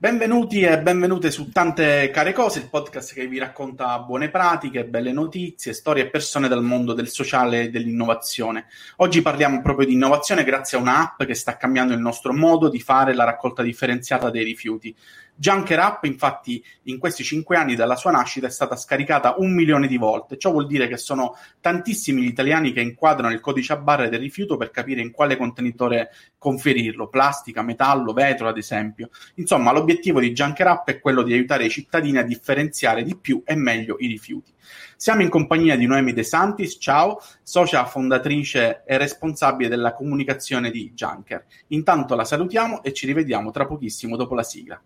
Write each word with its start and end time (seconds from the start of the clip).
Benvenuti 0.00 0.60
e 0.60 0.78
benvenute 0.80 1.28
su 1.28 1.50
Tante 1.50 2.08
Care 2.12 2.32
Cose, 2.32 2.60
il 2.60 2.68
podcast 2.68 3.12
che 3.14 3.26
vi 3.26 3.36
racconta 3.36 3.98
buone 3.98 4.30
pratiche, 4.30 4.84
belle 4.84 5.10
notizie, 5.10 5.72
storie 5.72 6.04
e 6.04 6.08
persone 6.08 6.46
dal 6.46 6.62
mondo 6.62 6.92
del 6.92 7.08
sociale 7.08 7.62
e 7.62 7.70
dell'innovazione. 7.70 8.66
Oggi 8.98 9.22
parliamo 9.22 9.60
proprio 9.60 9.88
di 9.88 9.94
innovazione 9.94 10.44
grazie 10.44 10.78
a 10.78 10.82
un'app 10.82 11.24
che 11.24 11.34
sta 11.34 11.56
cambiando 11.56 11.94
il 11.94 11.98
nostro 11.98 12.32
modo 12.32 12.68
di 12.68 12.78
fare 12.78 13.12
la 13.12 13.24
raccolta 13.24 13.64
differenziata 13.64 14.30
dei 14.30 14.44
rifiuti. 14.44 14.94
Junker 15.40 15.78
App, 15.78 16.02
infatti, 16.02 16.60
in 16.84 16.98
questi 16.98 17.22
cinque 17.22 17.56
anni 17.56 17.76
dalla 17.76 17.94
sua 17.94 18.10
nascita 18.10 18.48
è 18.48 18.50
stata 18.50 18.74
scaricata 18.74 19.36
un 19.38 19.54
milione 19.54 19.86
di 19.86 19.96
volte. 19.96 20.36
Ciò 20.36 20.50
vuol 20.50 20.66
dire 20.66 20.88
che 20.88 20.96
sono 20.96 21.36
tantissimi 21.60 22.22
gli 22.22 22.26
italiani 22.26 22.72
che 22.72 22.80
inquadrano 22.80 23.32
il 23.32 23.38
codice 23.38 23.72
a 23.72 23.76
barre 23.76 24.08
del 24.08 24.18
rifiuto 24.18 24.56
per 24.56 24.72
capire 24.72 25.00
in 25.00 25.12
quale 25.12 25.36
contenitore 25.36 26.10
conferirlo, 26.38 27.06
plastica, 27.06 27.62
metallo, 27.62 28.12
vetro, 28.12 28.48
ad 28.48 28.58
esempio. 28.58 29.10
Insomma, 29.36 29.70
l'obiettivo 29.70 30.18
di 30.18 30.32
Junker 30.32 30.66
App 30.66 30.88
è 30.88 30.98
quello 30.98 31.22
di 31.22 31.32
aiutare 31.32 31.66
i 31.66 31.70
cittadini 31.70 32.18
a 32.18 32.24
differenziare 32.24 33.04
di 33.04 33.16
più 33.16 33.40
e 33.44 33.54
meglio 33.54 33.94
i 34.00 34.08
rifiuti. 34.08 34.52
Siamo 34.96 35.22
in 35.22 35.28
compagnia 35.28 35.76
di 35.76 35.86
Noemi 35.86 36.14
De 36.14 36.24
Santis, 36.24 36.78
ciao, 36.80 37.22
socia 37.44 37.84
fondatrice 37.84 38.82
e 38.84 38.98
responsabile 38.98 39.68
della 39.68 39.92
comunicazione 39.92 40.72
di 40.72 40.90
Junker. 40.94 41.46
Intanto 41.68 42.16
la 42.16 42.24
salutiamo 42.24 42.82
e 42.82 42.92
ci 42.92 43.06
rivediamo 43.06 43.52
tra 43.52 43.66
pochissimo 43.66 44.16
dopo 44.16 44.34
la 44.34 44.42
sigla. 44.42 44.82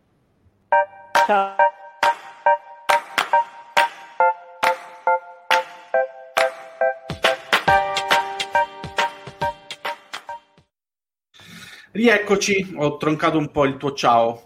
Ciao. 1.26 1.54
Rieccoci, 11.92 12.74
ho 12.76 12.96
troncato 12.96 13.38
un 13.38 13.50
po' 13.50 13.64
il 13.66 13.76
tuo 13.76 13.92
ciao. 13.92 14.42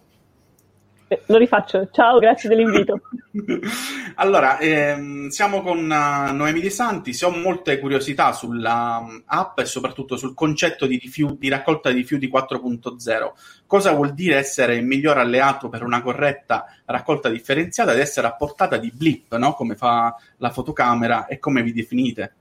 Eh, 1.08 1.22
lo 1.26 1.38
rifaccio. 1.38 1.88
Ciao, 1.90 2.18
grazie 2.18 2.48
dell'invito. 2.48 3.00
allora, 4.18 4.58
ehm, 4.58 5.28
siamo 5.28 5.62
con 5.62 5.78
uh, 5.78 6.34
Noemi 6.34 6.60
De 6.60 6.70
Santi. 6.70 7.12
Se 7.12 7.26
ho 7.26 7.30
molte 7.30 7.78
curiosità 7.78 8.32
sulla 8.32 8.98
um, 9.06 9.22
app 9.26 9.58
e 9.58 9.66
soprattutto 9.66 10.16
sul 10.16 10.32
concetto 10.34 10.86
di, 10.86 10.96
rifiuti, 10.96 11.36
di 11.38 11.48
raccolta 11.48 11.90
di 11.90 11.96
rifiuti 11.96 12.28
4.0. 12.28 13.32
Cosa 13.66 13.92
vuol 13.92 14.14
dire 14.14 14.36
essere 14.36 14.76
il 14.76 14.86
miglior 14.86 15.18
alleato 15.18 15.68
per 15.68 15.82
una 15.82 16.00
corretta 16.00 16.64
raccolta 16.86 17.28
differenziata 17.28 17.92
ed 17.92 17.98
essere 17.98 18.26
a 18.26 18.34
portata 18.34 18.78
di 18.78 18.90
blip, 18.90 19.36
no? 19.36 19.52
come 19.52 19.76
fa 19.76 20.14
la 20.38 20.50
fotocamera 20.50 21.26
e 21.26 21.38
come 21.38 21.62
vi 21.62 21.72
definite? 21.72 22.34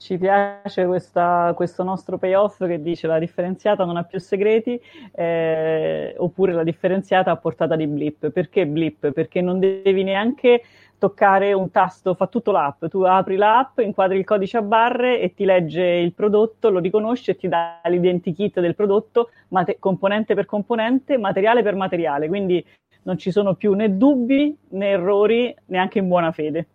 Ci 0.00 0.16
piace 0.16 0.86
questa, 0.86 1.52
questo 1.54 1.82
nostro 1.82 2.16
payoff 2.16 2.66
che 2.66 2.80
dice 2.80 3.06
la 3.06 3.18
differenziata 3.18 3.84
non 3.84 3.98
ha 3.98 4.02
più 4.02 4.18
segreti 4.18 4.80
eh, 5.12 6.14
oppure 6.16 6.54
la 6.54 6.64
differenziata 6.64 7.30
a 7.30 7.36
portata 7.36 7.76
di 7.76 7.86
blip. 7.86 8.30
Perché 8.30 8.66
blip? 8.66 9.12
Perché 9.12 9.42
non 9.42 9.58
devi 9.58 10.02
neanche 10.02 10.62
toccare 10.96 11.52
un 11.52 11.70
tasto, 11.70 12.14
fa 12.14 12.28
tutto 12.28 12.50
l'app. 12.50 12.86
Tu 12.86 13.02
apri 13.02 13.36
l'app, 13.36 13.78
inquadri 13.80 14.18
il 14.18 14.24
codice 14.24 14.56
a 14.56 14.62
barre 14.62 15.20
e 15.20 15.34
ti 15.34 15.44
legge 15.44 15.84
il 15.84 16.14
prodotto, 16.14 16.70
lo 16.70 16.78
riconosce 16.78 17.32
e 17.32 17.36
ti 17.36 17.48
dà 17.48 17.80
l'identikit 17.84 18.58
del 18.58 18.74
prodotto, 18.74 19.30
mate- 19.48 19.78
componente 19.78 20.34
per 20.34 20.46
componente, 20.46 21.18
materiale 21.18 21.62
per 21.62 21.74
materiale. 21.74 22.26
Quindi 22.26 22.64
non 23.02 23.18
ci 23.18 23.30
sono 23.30 23.54
più 23.54 23.74
né 23.74 23.94
dubbi 23.98 24.56
né 24.70 24.88
errori, 24.88 25.54
neanche 25.66 25.98
in 25.98 26.08
buona 26.08 26.32
fede 26.32 26.68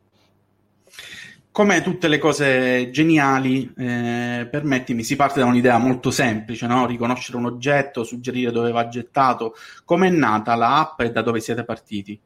come 1.55 1.81
tutte 1.81 2.09
le 2.09 2.17
cose 2.17 2.89
geniali, 2.91 3.73
eh, 3.77 4.45
permettimi, 4.51 5.03
si 5.03 5.15
parte 5.15 5.39
da 5.39 5.45
un'idea 5.45 5.77
molto 5.77 6.11
semplice, 6.11 6.67
no? 6.67 6.85
riconoscere 6.85 7.37
un 7.37 7.45
oggetto, 7.45 8.03
suggerire 8.03 8.51
dove 8.51 8.73
va 8.73 8.89
gettato. 8.89 9.55
Come 9.85 10.07
è 10.07 10.09
nata 10.09 10.53
l'app 10.55 10.99
e 10.99 11.11
da 11.11 11.21
dove 11.21 11.39
siete 11.39 11.63
partiti? 11.63 12.19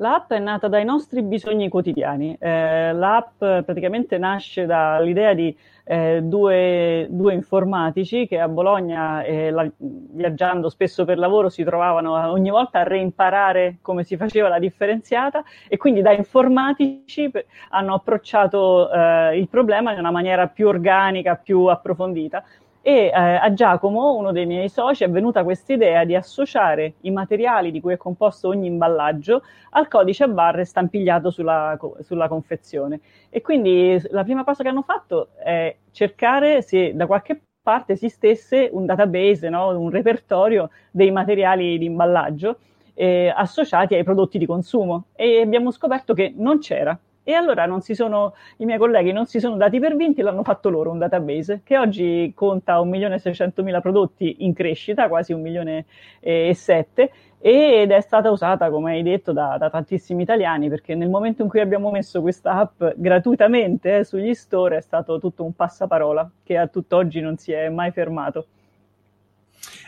L'app 0.00 0.30
è 0.30 0.38
nata 0.38 0.68
dai 0.68 0.84
nostri 0.84 1.22
bisogni 1.22 1.68
quotidiani. 1.68 2.36
Eh, 2.38 2.92
l'app 2.92 3.38
praticamente 3.38 4.16
nasce 4.16 4.64
dall'idea 4.64 5.34
di 5.34 5.56
eh, 5.82 6.20
due, 6.22 7.08
due, 7.10 7.34
informatici 7.34 8.28
che 8.28 8.38
a 8.38 8.46
Bologna, 8.46 9.24
eh, 9.24 9.50
la, 9.50 9.68
viaggiando 9.78 10.68
spesso 10.68 11.04
per 11.04 11.18
lavoro, 11.18 11.48
si 11.48 11.64
trovavano 11.64 12.30
ogni 12.30 12.50
volta 12.50 12.80
a 12.80 12.82
reimparare 12.84 13.78
come 13.82 14.04
si 14.04 14.16
faceva 14.16 14.48
la 14.48 14.60
differenziata 14.60 15.42
e 15.66 15.76
quindi 15.78 16.00
da 16.00 16.12
informatici 16.12 17.28
hanno 17.70 17.94
approcciato 17.94 18.92
eh, 18.92 19.36
il 19.36 19.48
problema 19.48 19.92
in 19.92 19.98
una 19.98 20.12
maniera 20.12 20.46
più 20.46 20.68
organica, 20.68 21.34
più 21.34 21.64
approfondita 21.64 22.44
e 22.88 23.08
eh, 23.08 23.12
a 23.12 23.52
Giacomo, 23.52 24.14
uno 24.14 24.32
dei 24.32 24.46
miei 24.46 24.70
soci, 24.70 25.04
è 25.04 25.10
venuta 25.10 25.44
questa 25.44 25.74
idea 25.74 26.04
di 26.04 26.14
associare 26.14 26.94
i 27.02 27.10
materiali 27.10 27.70
di 27.70 27.82
cui 27.82 27.92
è 27.92 27.98
composto 27.98 28.48
ogni 28.48 28.66
imballaggio 28.66 29.42
al 29.72 29.88
codice 29.88 30.24
a 30.24 30.28
barre 30.28 30.64
stampigliato 30.64 31.30
sulla, 31.30 31.78
sulla 32.00 32.28
confezione. 32.28 33.00
E 33.28 33.42
quindi 33.42 34.00
la 34.08 34.24
prima 34.24 34.42
cosa 34.42 34.62
che 34.62 34.70
hanno 34.70 34.80
fatto 34.80 35.28
è 35.36 35.76
cercare 35.90 36.62
se 36.62 36.94
da 36.94 37.06
qualche 37.06 37.42
parte 37.62 37.92
esistesse 37.92 38.70
un 38.72 38.86
database, 38.86 39.50
no? 39.50 39.78
un 39.78 39.90
repertorio 39.90 40.70
dei 40.90 41.10
materiali 41.10 41.76
di 41.76 41.84
imballaggio 41.84 42.56
eh, 42.94 43.30
associati 43.36 43.96
ai 43.96 44.02
prodotti 44.02 44.38
di 44.38 44.46
consumo 44.46 45.08
e 45.14 45.42
abbiamo 45.42 45.70
scoperto 45.72 46.14
che 46.14 46.32
non 46.34 46.58
c'era. 46.58 46.98
E 47.28 47.34
allora 47.34 47.68
sono, 47.80 48.34
i 48.56 48.64
miei 48.64 48.78
colleghi 48.78 49.12
non 49.12 49.26
si 49.26 49.38
sono 49.38 49.56
dati 49.56 49.78
per 49.78 49.96
vinti, 49.96 50.22
l'hanno 50.22 50.42
fatto 50.42 50.70
loro 50.70 50.90
un 50.90 50.96
database 50.96 51.60
che 51.62 51.76
oggi 51.76 52.32
conta 52.34 52.80
1.600.000 52.80 53.82
prodotti 53.82 54.36
in 54.46 54.54
crescita, 54.54 55.08
quasi 55.08 55.34
1 55.34 55.42
milione 55.42 55.84
e 56.20 56.54
7, 56.54 57.12
ed 57.38 57.90
è 57.90 58.00
stata 58.00 58.30
usata, 58.30 58.70
come 58.70 58.92
hai 58.92 59.02
detto, 59.02 59.32
da, 59.32 59.58
da, 59.58 59.68
tantissimi 59.68 60.22
italiani, 60.22 60.70
perché 60.70 60.94
nel 60.94 61.10
momento 61.10 61.42
in 61.42 61.50
cui 61.50 61.60
abbiamo 61.60 61.90
messo 61.90 62.22
questa 62.22 62.52
app 62.52 62.82
gratuitamente 62.96 63.98
eh, 63.98 64.04
sugli 64.04 64.32
store 64.32 64.78
è 64.78 64.80
stato 64.80 65.18
tutto 65.18 65.44
un 65.44 65.52
passaparola 65.52 66.30
che 66.42 66.56
a 66.56 66.66
tutt'oggi 66.66 67.20
non 67.20 67.36
si 67.36 67.52
è 67.52 67.68
mai 67.68 67.90
fermato. 67.90 68.46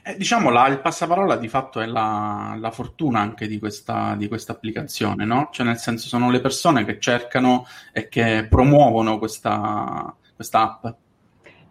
Eh, 0.02 0.16
diciamo, 0.16 0.50
la, 0.50 0.66
il 0.68 0.80
passaparola 0.80 1.36
di 1.36 1.48
fatto 1.48 1.80
è 1.80 1.86
la, 1.86 2.56
la 2.58 2.70
fortuna 2.70 3.20
anche 3.20 3.46
di 3.46 3.58
questa, 3.58 4.14
applicazione, 4.52 5.24
no? 5.24 5.50
Cioè, 5.52 5.66
nel 5.66 5.78
senso, 5.78 6.08
sono 6.08 6.30
le 6.30 6.40
persone 6.40 6.84
che 6.84 6.98
cercano 6.98 7.66
e 7.92 8.08
che 8.08 8.46
promuovono 8.48 9.18
questa 10.34 10.62
app. 10.62 10.86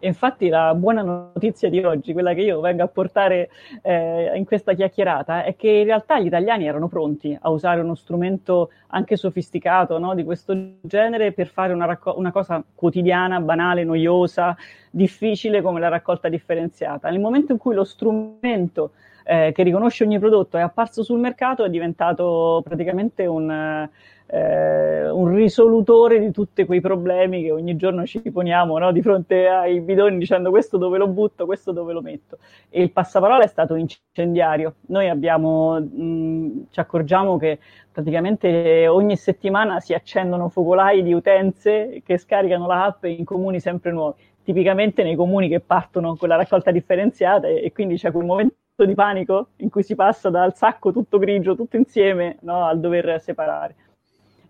Infatti 0.00 0.48
la 0.48 0.74
buona 0.74 1.02
notizia 1.02 1.68
di 1.68 1.82
oggi, 1.84 2.12
quella 2.12 2.32
che 2.32 2.40
io 2.40 2.60
vengo 2.60 2.82
a 2.82 2.88
portare 2.88 3.50
eh, 3.82 4.32
in 4.34 4.44
questa 4.44 4.72
chiacchierata, 4.72 5.44
è 5.44 5.56
che 5.56 5.68
in 5.68 5.84
realtà 5.84 6.18
gli 6.18 6.26
italiani 6.26 6.66
erano 6.66 6.88
pronti 6.88 7.36
a 7.38 7.50
usare 7.50 7.80
uno 7.80 7.94
strumento 7.94 8.70
anche 8.88 9.16
sofisticato 9.16 9.98
no, 9.98 10.14
di 10.14 10.24
questo 10.24 10.56
genere 10.80 11.32
per 11.32 11.48
fare 11.48 11.72
una, 11.72 11.84
racco- 11.84 12.14
una, 12.16 12.32
cosa 12.32 12.62
quotidiana, 12.74 13.40
banale, 13.40 13.84
noiosa, 13.84 14.56
difficile 14.90 15.60
come 15.60 15.80
la 15.80 15.88
raccolta 15.88 16.28
differenziata. 16.28 17.10
Nel 17.10 17.20
momento 17.20 17.52
in 17.52 17.58
cui 17.58 17.74
lo 17.74 17.84
strumento 17.84 18.92
eh, 19.24 19.52
che 19.52 19.62
riconosce 19.62 20.04
ogni 20.04 20.18
prodotto 20.18 20.56
è 20.56 20.60
apparso 20.60 21.02
sul 21.02 21.18
mercato 21.18 21.64
è 21.64 21.70
diventato 21.70 22.62
praticamente 22.64 23.26
un 23.26 23.88
eh, 24.32 25.10
un 25.10 25.34
risolutore 25.34 26.20
di 26.20 26.30
tutti 26.30 26.64
quei 26.64 26.80
problemi 26.80 27.42
che 27.42 27.50
ogni 27.50 27.74
giorno 27.76 28.06
ci 28.06 28.20
poniamo 28.20 28.78
no? 28.78 28.92
di 28.92 29.02
fronte 29.02 29.48
ai 29.48 29.80
bidoni 29.80 30.18
dicendo 30.18 30.50
questo 30.50 30.76
dove 30.76 30.98
lo 30.98 31.08
butto, 31.08 31.46
questo 31.46 31.72
dove 31.72 31.92
lo 31.92 32.00
metto. 32.00 32.38
E 32.68 32.82
il 32.82 32.92
passaparola 32.92 33.42
è 33.42 33.48
stato 33.48 33.74
incendiario. 33.74 34.76
Noi 34.86 35.08
abbiamo, 35.08 35.80
mh, 35.80 36.66
ci 36.70 36.78
accorgiamo 36.78 37.36
che 37.38 37.58
praticamente 37.90 38.86
ogni 38.86 39.16
settimana 39.16 39.80
si 39.80 39.94
accendono 39.94 40.48
focolai 40.48 41.02
di 41.02 41.12
utenze 41.12 42.00
che 42.04 42.16
scaricano 42.16 42.66
l'app 42.66 43.04
in 43.04 43.24
comuni 43.24 43.58
sempre 43.58 43.90
nuovi. 43.90 44.22
Tipicamente 44.42 45.02
nei 45.02 45.16
comuni 45.16 45.48
che 45.48 45.60
partono 45.60 46.16
con 46.16 46.28
la 46.28 46.36
raccolta 46.36 46.70
differenziata 46.70 47.48
e, 47.48 47.64
e 47.64 47.72
quindi 47.72 47.96
c'è 47.96 48.10
quel 48.12 48.24
momento 48.24 48.54
di 48.84 48.94
panico 48.94 49.50
in 49.56 49.70
cui 49.70 49.82
si 49.82 49.94
passa 49.94 50.30
dal 50.30 50.56
sacco 50.56 50.92
tutto 50.92 51.18
grigio, 51.18 51.56
tutto 51.56 51.76
insieme, 51.76 52.38
no, 52.40 52.66
al 52.66 52.80
dover 52.80 53.20
separare 53.20 53.74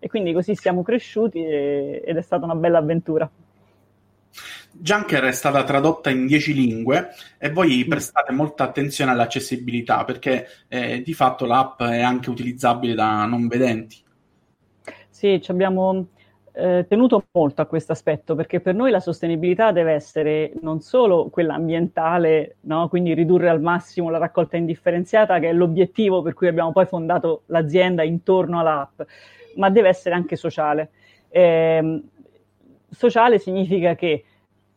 e 0.03 0.09
quindi 0.09 0.33
così 0.33 0.55
siamo 0.55 0.81
cresciuti 0.81 1.45
e, 1.45 2.01
ed 2.03 2.17
è 2.17 2.21
stata 2.23 2.43
una 2.43 2.55
bella 2.55 2.79
avventura. 2.79 3.29
Junker 4.71 5.25
è 5.25 5.31
stata 5.31 5.63
tradotta 5.63 6.09
in 6.09 6.25
dieci 6.25 6.55
lingue 6.55 7.09
e 7.37 7.51
voi 7.51 7.83
mm. 7.85 7.89
prestate 7.89 8.31
molta 8.31 8.63
attenzione 8.63 9.11
all'accessibilità 9.11 10.03
perché 10.03 10.47
eh, 10.67 11.03
di 11.03 11.13
fatto 11.13 11.45
l'app 11.45 11.83
è 11.83 12.01
anche 12.01 12.31
utilizzabile 12.31 12.95
da 12.95 13.25
non 13.25 13.47
vedenti. 13.47 13.97
Sì, 15.07 15.39
ci 15.39 15.51
abbiamo 15.51 16.07
eh, 16.53 16.85
tenuto 16.87 17.25
molto 17.31 17.61
a 17.61 17.65
questo 17.65 17.91
aspetto 17.93 18.35
perché 18.35 18.59
per 18.59 18.75
noi 18.75 18.91
la 18.91 18.99
sostenibilità 18.99 19.71
deve 19.71 19.93
essere 19.93 20.53
non 20.61 20.81
solo 20.81 21.29
quella 21.29 21.53
ambientale, 21.53 22.57
no? 22.61 22.87
quindi 22.89 23.13
ridurre 23.13 23.49
al 23.49 23.61
massimo 23.61 24.09
la 24.09 24.17
raccolta 24.17 24.57
indifferenziata, 24.57 25.39
che 25.39 25.49
è 25.49 25.53
l'obiettivo 25.53 26.21
per 26.21 26.33
cui 26.33 26.47
abbiamo 26.47 26.71
poi 26.71 26.85
fondato 26.85 27.43
l'azienda 27.47 28.03
intorno 28.03 28.59
all'app, 28.59 29.01
ma 29.55 29.69
deve 29.69 29.89
essere 29.89 30.15
anche 30.15 30.35
sociale. 30.35 30.89
Eh, 31.29 32.01
sociale 32.89 33.39
significa 33.39 33.95
che 33.95 34.25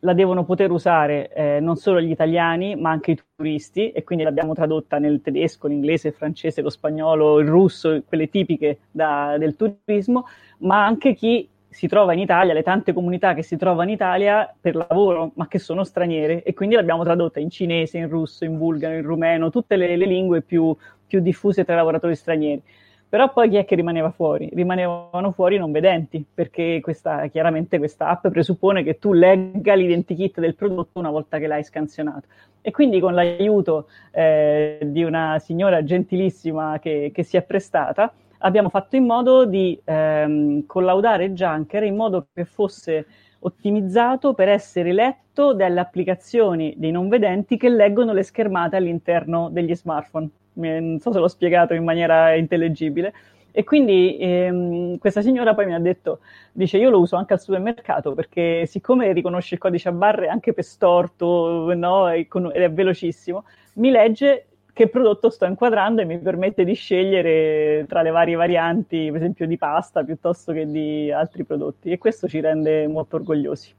la 0.05 0.13
devono 0.13 0.45
poter 0.45 0.71
usare 0.71 1.33
eh, 1.33 1.61
non 1.61 1.77
solo 1.77 2.01
gli 2.01 2.11
italiani, 2.11 2.77
ma 2.77 2.91
anche 2.91 3.13
i 3.13 3.21
turisti, 3.35 3.91
e 3.91 4.05
quindi 4.05 4.25
l'abbiamo 4.25 4.53
tradotta 4.53 4.99
nel 4.99 5.23
tedesco, 5.23 5.67
l'inglese, 5.67 6.09
il 6.09 6.15
francese, 6.15 6.61
lo 6.61 6.69
spagnolo, 6.69 7.41
il 7.41 7.49
russo, 7.49 8.03
quelle 8.07 8.29
tipiche 8.29 8.81
da, 8.91 9.37
del 9.39 9.57
turismo, 9.57 10.27
ma 10.59 10.85
anche 10.85 11.15
chi 11.15 11.49
si 11.75 11.89
trova 11.89 12.13
in 12.13 12.21
Italia, 12.21 12.55
le 12.55 12.63
tante 12.63 12.93
comunità 12.93 13.35
che 13.35 13.43
si 13.43 13.57
trovano 13.57 13.89
in 13.89 13.97
Italia 13.97 14.49
per 14.61 14.77
lavoro, 14.77 15.33
ma 15.35 15.49
che 15.49 15.59
sono 15.59 15.83
straniere, 15.83 16.45
e 16.45 16.55
quindi 16.55 16.77
l'abbiamo 16.77 17.03
tradotta 17.03 17.41
in 17.41 17.51
cinese, 17.51 17.99
in 17.99 18.09
russo, 18.09 18.45
in 18.45 18.57
bulgaro, 18.57 18.95
in 18.95 19.03
rumeno, 19.03 19.51
tutte 19.51 19.75
le, 19.75 19.97
le 19.97 20.07
lingue 20.07 20.41
più, 20.41 20.75
più 21.05 21.19
diffuse 21.19 21.65
tra 21.65 21.75
i 21.75 21.77
lavoratori 21.77 22.15
stranieri. 22.15 22.63
Però 23.09 23.33
poi 23.33 23.49
chi 23.49 23.57
è 23.57 23.65
che 23.65 23.75
rimaneva 23.75 24.13
fuori? 24.13 24.49
Rimanevano 24.53 25.33
fuori 25.33 25.57
i 25.57 25.59
non 25.59 25.73
vedenti, 25.73 26.25
perché 26.33 26.79
questa, 26.81 27.27
chiaramente 27.27 27.79
questa 27.79 28.07
app 28.07 28.29
presuppone 28.29 28.85
che 28.85 29.01
tu 29.01 29.13
legga 29.13 29.75
l'identikit 29.75 30.39
del 30.39 30.55
prodotto 30.55 31.01
una 31.01 31.11
volta 31.11 31.39
che 31.39 31.49
l'hai 31.49 31.65
scansionato. 31.65 32.29
E 32.61 32.71
quindi 32.71 33.01
con 33.01 33.15
l'aiuto 33.15 33.89
eh, 34.13 34.79
di 34.81 35.03
una 35.03 35.41
signora 35.41 35.83
gentilissima 35.83 36.79
che, 36.79 37.11
che, 37.13 37.25
si 37.25 37.37
è 37.37 37.43
prestata, 37.43 38.13
abbiamo 38.45 38.69
fatto 38.69 38.97
in 38.97 39.05
modo 39.05 39.45
di 39.45 39.79
ehm, 39.85 40.67
collaudare 40.67 41.33
Junker 41.33 41.83
in 41.83 41.97
modo 41.97 42.29
che 42.33 42.45
fosse 42.45 43.07
ottimizzato 43.41 44.33
per 44.35 44.49
essere 44.49 44.93
letto 44.93 45.53
dalle 45.55 45.81
applicazioni 45.81 46.75
dei 46.77 46.91
non 46.91 47.09
vedenti 47.09 47.57
che 47.57 47.69
leggono 47.69 48.13
le 48.13 48.23
schermate 48.23 48.77
all'interno 48.77 49.49
degli 49.51 49.75
smartphone 49.75 50.31
non 50.55 51.01
so 51.01 51.13
se 51.13 51.19
l'ho 51.19 51.29
spiegato 51.29 51.75
in 51.75 51.85
maniera 51.85 52.35
intellegibile. 52.35 53.13
E 53.57 53.63
quindi 53.63 54.17
ehm, 54.19 54.99
questa 54.99 55.23
signora 55.23 55.55
poi 55.55 55.67
mi 55.67 55.75
ha 55.75 55.79
detto, 55.79 56.21
dice 56.53 56.77
io 56.77 56.91
lo 56.91 56.99
uso 56.99 57.15
anche 57.17 57.35
al 57.35 57.41
supermercato 57.41 58.13
perché 58.13 58.67
siccome 58.67 59.13
riconosce 59.13 59.55
il 59.55 59.61
codice 59.61 59.89
a 59.89 59.93
barre 59.93 60.29
anche 60.29 60.53
per 60.53 60.65
storto, 60.65 61.73
no, 61.75 62.09
ed 62.09 62.27
è 62.29 62.73
velocissimo, 62.73 63.45
mi 63.75 63.91
legge 63.91 64.47
che 64.75 64.89
prodotto 64.89 65.31
sto 65.31 65.45
inquadrando 65.47 66.03
e 66.03 66.05
mi 66.05 66.19
permette 66.19 66.65
di 66.65 66.75
scegliere 66.75 67.87
tra 67.89 68.03
le 68.03 68.11
varie 68.11 68.35
varianti, 68.35 69.07
per 69.07 69.21
esempio 69.21 69.47
di 69.47 69.57
pasta 69.57 70.03
piuttosto 70.03 70.53
che 70.53 70.69
di 70.69 71.13
altri 71.13 71.45
prodotti 71.45 71.91
e 71.93 71.99
questo 71.99 72.29
ci 72.29 72.41
rende 72.41 72.89
molto 72.89 73.15
orgogliosi. 73.17 73.73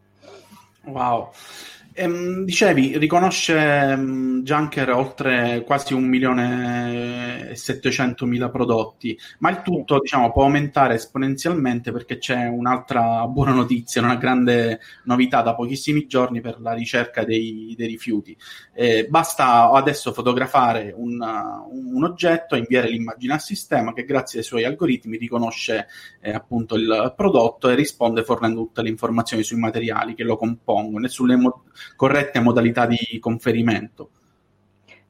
Wow. 0.86 1.30
Ehm, 1.98 2.44
dicevi, 2.44 2.98
riconosce 2.98 3.54
um, 3.98 4.44
Junker 4.44 4.90
oltre 4.90 5.64
quasi 5.66 5.94
un 5.94 6.04
milione 6.04 7.52
e 7.52 7.56
settecentomila 7.56 8.50
prodotti, 8.50 9.18
ma 9.40 9.50
il 9.50 9.62
tutto 9.62 10.00
diciamo, 10.02 10.30
può 10.34 10.44
aumentare 10.44 10.96
esponenzialmente 10.96 11.94
perché 11.94 12.18
c'è 12.18 12.48
un'altra 12.48 13.26
buona 13.28 13.54
notizia, 13.54 14.02
una 14.02 14.18
grande 14.18 14.82
novità 15.06 15.42
da 15.42 15.56
pochissimi 15.56 16.06
giorni 16.06 16.42
per 16.42 16.60
la 16.60 16.74
ricerca 16.74 17.24
dei, 17.24 17.74
dei 17.78 17.88
rifiuti. 17.88 18.36
Eh, 18.74 19.08
basta 19.10 19.72
adesso 19.72 20.12
fotografare 20.12 20.94
un, 20.94 21.18
un, 21.22 22.04
oggetto, 22.04 22.58
inviare 22.58 22.90
l'immagine 22.90 23.36
al 23.36 23.42
sistema 23.42 23.94
che 23.94 24.04
grazie 24.04 24.40
ai 24.40 24.46
suoi 24.46 24.66
algoritmi 24.66 25.16
riconosce 25.16 25.88
eh, 26.20 26.34
appunto 26.34 26.76
il 26.76 27.14
prodotto 27.16 27.70
e 27.70 27.76
risponde 27.76 28.26
fornendo 28.26 28.60
tutte 28.64 28.82
le 28.82 28.90
informazioni 28.90 29.44
sui 29.44 29.58
materiali 29.58 30.14
che 30.14 30.24
lo 30.24 30.36
compongono 30.36 31.06
e 31.06 31.10
sulle 31.10 31.38
mo- 31.38 31.64
corrette 31.96 32.40
modalità 32.40 32.86
di 32.86 33.20
conferimento. 33.20 34.10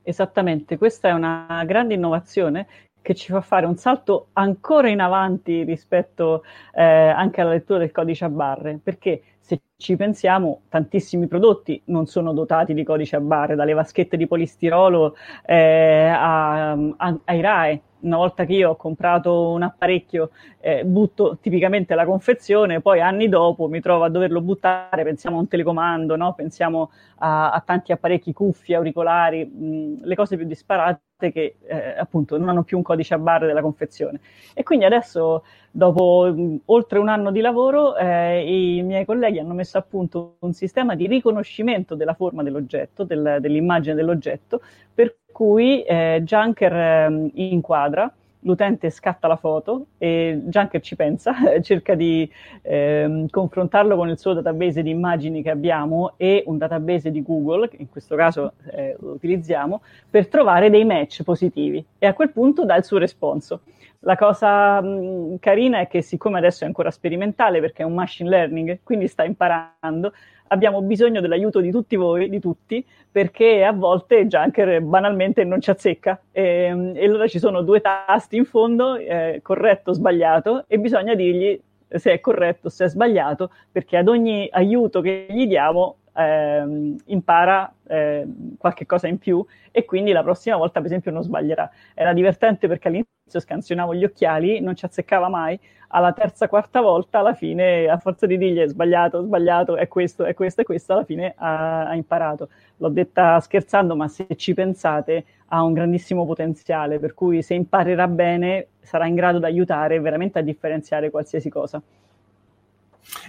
Esattamente, 0.04 0.78
questa 0.78 1.10
è 1.10 1.12
una 1.12 1.64
grande 1.66 1.96
innovazione 1.96 2.68
che 3.02 3.14
ci 3.14 3.32
fa 3.32 3.42
fare 3.42 3.68
un 3.68 3.76
salto 3.76 4.30
ancora 4.34 4.90
in 4.90 5.00
avanti 5.00 5.64
rispetto 5.64 6.44
eh, 6.74 6.84
anche 6.84 7.42
alla 7.42 7.52
lettura 7.52 7.80
del 7.80 7.92
codice 7.92 8.26
a 8.26 8.30
barre, 8.30 8.80
perché 8.82 9.22
se 9.40 9.62
ci 9.78 9.96
pensiamo, 9.96 10.62
tantissimi 10.70 11.28
prodotti 11.28 11.80
non 11.86 12.08
sono 12.08 12.34
dotati 12.34 12.74
di 12.74 12.84
codice 12.84 13.16
a 13.16 13.20
barre, 13.20 13.54
dalle 13.54 13.74
vaschette 13.74 14.18
di 14.18 14.26
polistirolo 14.26 15.16
eh, 15.46 16.08
a, 16.08 16.72
a, 16.72 17.20
ai 17.26 17.42
RAE, 17.42 17.82
una 18.06 18.18
volta 18.18 18.46
che 18.46 18.54
io 18.54 18.72
ho 18.72 18.76
comprato 18.76 19.52
un 19.52 19.64
apparecchio, 19.64 20.30
eh, 20.60 20.86
butto 20.86 21.38
tipicamente 21.42 21.96
la 21.96 22.06
confezione, 22.06 22.82
poi 22.82 23.02
anni 23.02 23.28
dopo 23.28 23.68
mi 23.68 23.82
trovo 23.82 24.04
a 24.04 24.10
doverlo 24.10 24.42
buttare, 24.42 25.04
pensiamo 25.04 25.38
a 25.38 25.40
un 25.42 25.48
telecomando, 25.48 26.16
no? 26.16 26.34
pensiamo 26.34 26.92
a, 27.18 27.52
a, 27.52 27.62
tanti 27.62 27.92
apparecchi, 27.92 28.34
cuffie, 28.34 28.76
auricolari, 28.76 29.46
mh, 29.46 30.06
le 30.06 30.16
cose 30.16 30.38
più 30.38 30.46
disparate 30.46 31.02
che 31.32 31.56
eh, 31.66 31.96
appunto 31.98 32.38
non 32.38 32.50
hanno 32.50 32.64
più 32.64 32.78
un 32.78 32.84
codice 32.84 33.14
a 33.14 33.18
barre 33.18 33.48
della 33.48 33.62
confezione. 33.62 34.20
E 34.54 34.64
quindi 34.64 34.86
adesso, 34.86 35.44
dopo 35.72 36.32
mh, 36.34 36.62
oltre 36.66 37.00
un 37.00 37.10
anno 37.10 37.32
di 37.32 37.42
lavoro, 37.42 37.96
eh, 37.96 38.78
i 38.78 38.82
miei 38.84 39.06
colleghi 39.06 39.40
hanno 39.40 39.54
messo 39.54 39.78
a 39.78 39.82
punto 39.82 40.36
un 40.40 40.54
sistema 40.54 40.96
di 40.96 41.08
riconoscimento 41.08 41.96
della 41.96 42.14
forma 42.14 42.44
dell'oggetto, 42.44 43.04
del, 43.04 43.38
dell'immagine 43.40 43.96
dell'oggetto, 43.96 44.62
per 44.94 45.16
cui 45.32 45.84
eh, 45.84 46.22
Junker 46.24 46.74
eh, 46.74 47.30
inquadra, 47.34 48.12
l'utente 48.46 48.90
scatta 48.90 49.28
la 49.28 49.36
foto 49.36 49.88
e 49.98 50.40
Junker 50.46 50.82
ci 50.82 50.96
pensa, 50.96 51.34
cerca 51.62 51.96
di 51.96 52.30
eh, 52.62 53.26
confrontarlo 53.30 53.96
con 53.96 54.10
il 54.10 54.18
suo 54.18 54.34
database 54.34 54.82
di 54.82 54.90
immagini 54.90 55.42
che 55.42 55.50
abbiamo 55.50 56.14
e 56.18 56.44
un 56.48 56.58
database 56.58 57.12
di 57.12 57.22
Google, 57.22 57.68
che 57.68 57.78
in 57.80 57.90
questo 57.90 58.16
caso 58.16 58.54
eh, 58.72 58.96
utilizziamo, 59.00 59.82
per 60.10 60.28
trovare 60.28 60.70
dei 60.70 60.86
match 60.86 61.24
positivi 61.24 61.84
e 61.98 62.08
a 62.08 62.14
quel 62.14 62.32
punto 62.32 62.66
dà 62.66 62.76
il 62.76 62.84
suo 62.84 62.98
responso. 62.98 63.62
La 64.00 64.16
cosa 64.16 64.82
mh, 64.82 65.40
carina 65.40 65.80
è 65.80 65.88
che 65.88 66.04
siccome 66.04 66.38
adesso 66.38 66.64
è 66.64 66.68
ancora 66.68 66.92
sperimentale 66.92 67.60
perché 67.60 67.82
è 67.82 67.86
un 67.86 67.96
machine 67.96 68.30
learning, 68.30 68.80
quindi 68.84 69.08
sta 69.08 69.24
imparando, 69.24 70.14
abbiamo 70.48 70.82
bisogno 70.82 71.22
dell'aiuto 71.22 71.60
di 71.60 71.72
tutti 71.72 71.96
voi, 71.96 72.30
di 72.30 72.40
tutti, 72.40 72.86
perché 73.12 73.64
a 73.64 73.72
volte 73.72 74.28
Junker 74.28 74.82
banalmente 74.82 75.44
non 75.44 75.62
ci 75.62 75.70
azzecca. 75.70 76.20
E, 76.32 76.92
e 76.94 77.06
allora 77.06 77.28
ci 77.28 77.40
sono 77.40 77.62
due 77.62 77.82
tasti 77.82 78.38
in 78.38 78.46
fondo, 78.46 78.96
eh, 78.96 79.40
corretto, 79.42 79.94
sbagliato, 79.94 80.66
e 80.68 80.80
bisogna 80.80 81.16
dirgli 81.16 81.60
se 81.88 82.14
è 82.14 82.20
corretto, 82.20 82.70
se 82.70 82.86
è 82.86 82.90
sbagliato, 82.90 83.52
perché 83.72 83.98
ad 83.98 84.08
ogni 84.08 84.48
aiuto 84.52 85.02
che 85.02 85.28
gli 85.30 85.48
diamo 85.48 85.98
eh, 86.16 86.96
impara 87.06 87.74
eh, 87.88 88.26
qualche 88.58 88.86
cosa 88.86 89.08
in 89.08 89.18
più 89.18 89.46
e 89.72 89.86
quindi 89.86 90.12
la 90.12 90.24
prossima 90.24 90.56
volta, 90.56 90.80
per 90.80 90.88
esempio, 90.88 91.12
non 91.12 91.24
sbaglierà. 91.24 91.70
Era 91.94 92.14
divertente 92.14 92.68
perché 92.68 92.88
all'inizio 92.88 93.40
scansionavo 93.40 93.94
gli 93.94 94.04
occhiali, 94.04 94.60
non 94.62 94.76
ci 94.76 94.86
azzeccava 94.86 95.30
mai, 95.30 95.60
alla 95.90 96.14
terza, 96.14 96.48
quarta 96.48 96.82
volta, 96.82 97.20
alla 97.20 97.34
fine, 97.34 97.88
a 97.88 97.98
forza 97.98 98.26
di 98.26 98.38
dirgli 98.38 98.66
sbagliato, 98.68 99.22
sbagliato, 99.22 99.76
è 99.76 99.88
questo, 99.88 100.26
è 100.26 100.34
questo, 100.34 100.62
è 100.62 100.64
questo, 100.64 100.94
alla 100.94 101.06
fine 101.06 101.34
ha, 101.38 101.88
ha 101.88 101.96
imparato. 101.96 102.50
L'ho 102.78 102.90
detta 102.90 103.40
scherzando, 103.40 103.96
ma 103.96 104.08
se 104.08 104.28
ci 104.36 104.54
pensate, 104.54 105.26
ha 105.48 105.64
un 105.64 105.74
grandissimo 105.74 106.26
potenziale, 106.26 107.00
per 107.00 107.14
cui 107.14 107.42
se 107.42 107.54
imparerà 107.54 108.08
bene 108.08 108.68
sarà 108.80 109.08
in 109.08 109.16
grado 109.16 109.40
di 109.40 109.46
aiutare 109.46 110.00
veramente 110.00 110.40
a 110.40 110.42
differenziare 110.42 111.10
qualsiasi 111.10 111.50
cosa. 111.50 111.82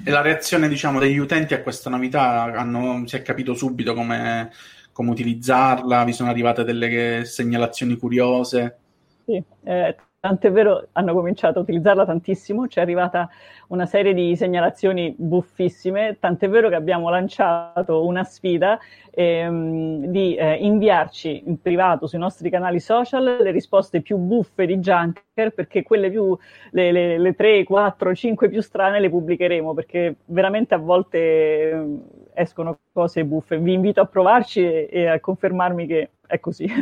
E 0.05 0.11
la 0.11 0.21
reazione, 0.21 0.69
diciamo, 0.69 0.99
degli 0.99 1.19
utenti 1.19 1.55
a 1.55 1.63
questa 1.63 1.91
novità 1.91 2.43
hanno, 2.43 3.07
si 3.07 3.17
è 3.17 3.23
capito 3.23 3.55
subito 3.55 3.95
come, 3.95 4.51
come 4.93 5.11
utilizzarla, 5.11 6.05
vi 6.05 6.13
sono 6.13 6.31
arrivate 6.31 6.65
delle 6.65 7.25
segnalazioni 7.25 7.97
curiose. 7.97 8.79
Sì, 9.25 9.43
eh, 9.65 9.97
tant'è 10.27 10.51
vero, 10.51 10.89
hanno 10.93 11.15
cominciato 11.15 11.61
a 11.61 11.63
utilizzarla 11.63 12.05
tantissimo, 12.05 12.67
ci 12.67 12.81
è 12.81 12.83
arrivata 12.83 13.31
una 13.69 13.87
serie 13.87 14.13
di 14.13 14.35
segnalazioni 14.35 15.15
buffissime, 15.17 16.17
tant'è 16.19 16.49
vero 16.49 16.69
che 16.69 16.75
abbiamo 16.75 17.11
lanciato 17.11 18.05
una 18.05 18.25
sfida 18.25 18.77
ehm, 19.11 20.07
di 20.07 20.35
eh, 20.35 20.55
inviarci 20.55 21.45
in 21.47 21.61
privato 21.61 22.09
sui 22.09 22.19
nostri 22.19 22.51
canali 22.51 22.81
social 22.81 23.37
le 23.41 23.51
risposte 23.53 24.01
più 24.01 24.17
buffe 24.17 24.67
di 24.67 24.79
Junker, 24.79 25.53
perché 25.55 25.85
quelle 25.85 26.11
più, 26.11 26.37
le, 26.71 26.91
le, 26.91 27.19
le 27.19 27.35
3, 27.35 27.63
4, 27.63 28.15
5 28.15 28.49
più 28.49 28.61
strane 28.61 28.99
le 28.99 29.09
pubblicheremo, 29.09 29.75
perché 29.75 30.17
veramente 30.25 30.75
a 30.75 30.79
volte 30.79 31.19
eh, 31.19 31.87
escono 32.35 32.79
cose 32.93 33.25
buffe. 33.25 33.59
Vi 33.59 33.73
invito 33.73 34.01
a 34.01 34.07
provarci 34.07 34.61
e, 34.61 34.89
e 34.91 35.07
a 35.07 35.21
confermarmi 35.21 35.87
che 35.87 36.11
è 36.27 36.41
così. 36.41 36.67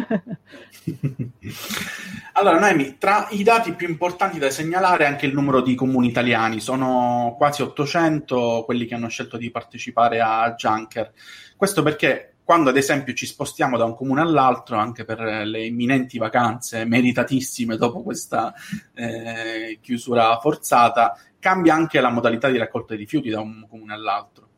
allora, 2.32 2.58
Noemi, 2.58 2.96
tra 2.98 3.28
i 3.30 3.42
dati 3.42 3.74
più 3.74 3.88
importanti 3.88 4.38
da 4.38 4.50
segnalare 4.50 5.06
anche 5.06 5.26
il 5.26 5.34
numero 5.34 5.60
di 5.60 5.74
comuni 5.74 6.08
italiani. 6.08 6.60
Sono 6.60 7.34
quasi 7.36 7.62
800 7.62 8.62
quelli 8.64 8.86
che 8.86 8.94
hanno 8.94 9.08
scelto 9.08 9.36
di 9.36 9.50
partecipare 9.50 10.20
a 10.20 10.54
Junker. 10.54 11.12
Questo 11.56 11.82
perché 11.82 12.34
quando 12.44 12.70
ad 12.70 12.76
esempio 12.76 13.14
ci 13.14 13.24
spostiamo 13.26 13.78
da 13.78 13.84
un 13.84 13.94
comune 13.94 14.20
all'altro, 14.20 14.76
anche 14.76 15.04
per 15.04 15.20
le 15.20 15.64
imminenti 15.64 16.18
vacanze 16.18 16.84
meritatissime 16.84 17.76
dopo 17.76 18.02
questa 18.02 18.52
eh, 18.94 19.78
chiusura 19.80 20.38
forzata, 20.40 21.18
cambia 21.38 21.74
anche 21.74 22.00
la 22.00 22.10
modalità 22.10 22.50
di 22.50 22.58
raccolta 22.58 22.88
dei 22.94 22.98
rifiuti 22.98 23.30
da 23.30 23.40
un 23.40 23.66
comune 23.68 23.94
all'altro. 23.94 24.48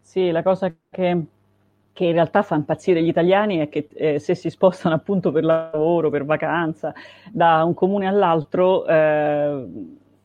Sì, 0.00 0.30
la 0.30 0.42
cosa 0.42 0.74
che 0.90 1.26
che 1.96 2.04
in 2.04 2.12
realtà 2.12 2.42
fa 2.42 2.56
impazzire 2.56 3.02
gli 3.02 3.08
italiani 3.08 3.56
è 3.56 3.70
che 3.70 3.88
eh, 3.94 4.18
se 4.18 4.34
si 4.34 4.50
spostano 4.50 4.94
appunto 4.94 5.32
per 5.32 5.44
lavoro, 5.44 6.10
per 6.10 6.26
vacanza, 6.26 6.92
da 7.32 7.64
un 7.64 7.72
comune 7.72 8.06
all'altro, 8.06 8.86
eh, 8.86 9.66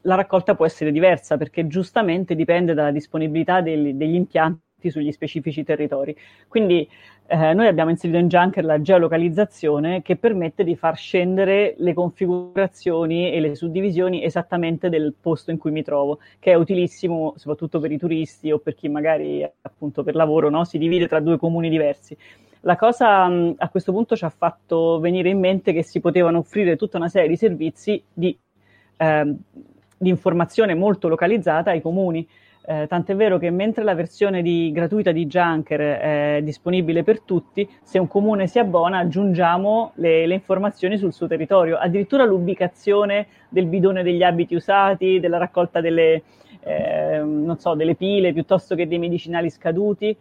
la 0.01 0.15
raccolta 0.15 0.53
può 0.53 0.65
essere 0.65 0.91
diversa 0.91 1.37
perché 1.37 1.67
giustamente 1.67 2.35
dipende 2.35 2.73
dalla 2.73 2.91
disponibilità 2.91 3.61
degli, 3.61 3.93
degli 3.93 4.15
impianti 4.15 4.59
sugli 4.89 5.11
specifici 5.11 5.63
territori. 5.63 6.15
Quindi 6.47 6.87
eh, 7.27 7.53
noi 7.53 7.67
abbiamo 7.67 7.91
inserito 7.91 8.19
in 8.19 8.27
Junker 8.27 8.65
la 8.65 8.81
geolocalizzazione 8.81 10.01
che 10.01 10.17
permette 10.17 10.63
di 10.63 10.75
far 10.75 10.97
scendere 10.97 11.75
le 11.77 11.93
configurazioni 11.93 13.31
e 13.31 13.39
le 13.39 13.55
suddivisioni 13.55 14.23
esattamente 14.23 14.89
del 14.89 15.13
posto 15.19 15.51
in 15.51 15.57
cui 15.57 15.71
mi 15.71 15.83
trovo, 15.83 16.19
che 16.39 16.51
è 16.51 16.55
utilissimo 16.55 17.33
soprattutto 17.37 17.79
per 17.79 17.91
i 17.91 17.97
turisti 17.97 18.51
o 18.51 18.59
per 18.59 18.75
chi 18.75 18.89
magari 18.89 19.49
appunto 19.61 20.03
per 20.03 20.15
lavoro 20.15 20.49
no? 20.49 20.65
si 20.65 20.77
divide 20.77 21.07
tra 21.07 21.21
due 21.21 21.37
comuni 21.37 21.69
diversi. 21.69 22.17
La 22.63 22.75
cosa 22.75 23.23
a 23.23 23.69
questo 23.69 23.91
punto 23.91 24.15
ci 24.15 24.23
ha 24.23 24.29
fatto 24.29 24.99
venire 24.99 25.29
in 25.29 25.39
mente 25.39 25.73
che 25.73 25.83
si 25.83 25.99
potevano 25.99 26.39
offrire 26.39 26.75
tutta 26.75 26.97
una 26.97 27.09
serie 27.09 27.27
di 27.27 27.35
servizi 27.35 28.03
di, 28.13 28.37
eh, 28.97 29.35
di 29.97 30.09
informazione 30.09 30.75
molto 30.75 31.07
localizzata 31.07 31.71
ai 31.71 31.81
comuni. 31.81 32.27
Eh, 32.63 32.85
tant'è 32.87 33.15
vero 33.15 33.39
che 33.39 33.49
mentre 33.49 33.83
la 33.83 33.95
versione 33.95 34.43
di, 34.43 34.71
gratuita 34.71 35.11
di 35.11 35.25
Junker 35.25 35.79
è 35.79 36.39
disponibile 36.43 37.03
per 37.03 37.21
tutti, 37.21 37.67
se 37.81 37.97
un 37.97 38.07
comune 38.07 38.45
si 38.45 38.59
abbona 38.59 38.99
aggiungiamo 38.99 39.93
le, 39.95 40.27
le, 40.27 40.35
informazioni 40.35 40.97
sul 40.97 41.11
suo 41.11 41.25
territorio, 41.25 41.77
addirittura 41.77 42.23
l'ubicazione 42.23 43.27
del 43.49 43.65
bidone 43.65 44.03
degli 44.03 44.21
abiti 44.21 44.53
usati, 44.53 45.19
della 45.19 45.39
raccolta 45.39 45.81
delle, 45.81 46.21
eh, 46.59 47.23
so, 47.57 47.73
delle 47.73 47.95
pile 47.95 48.31
piuttosto 48.31 48.75
che 48.75 48.87
dei 48.87 48.99
medicinali 48.99 49.49
scaduti. 49.49 50.15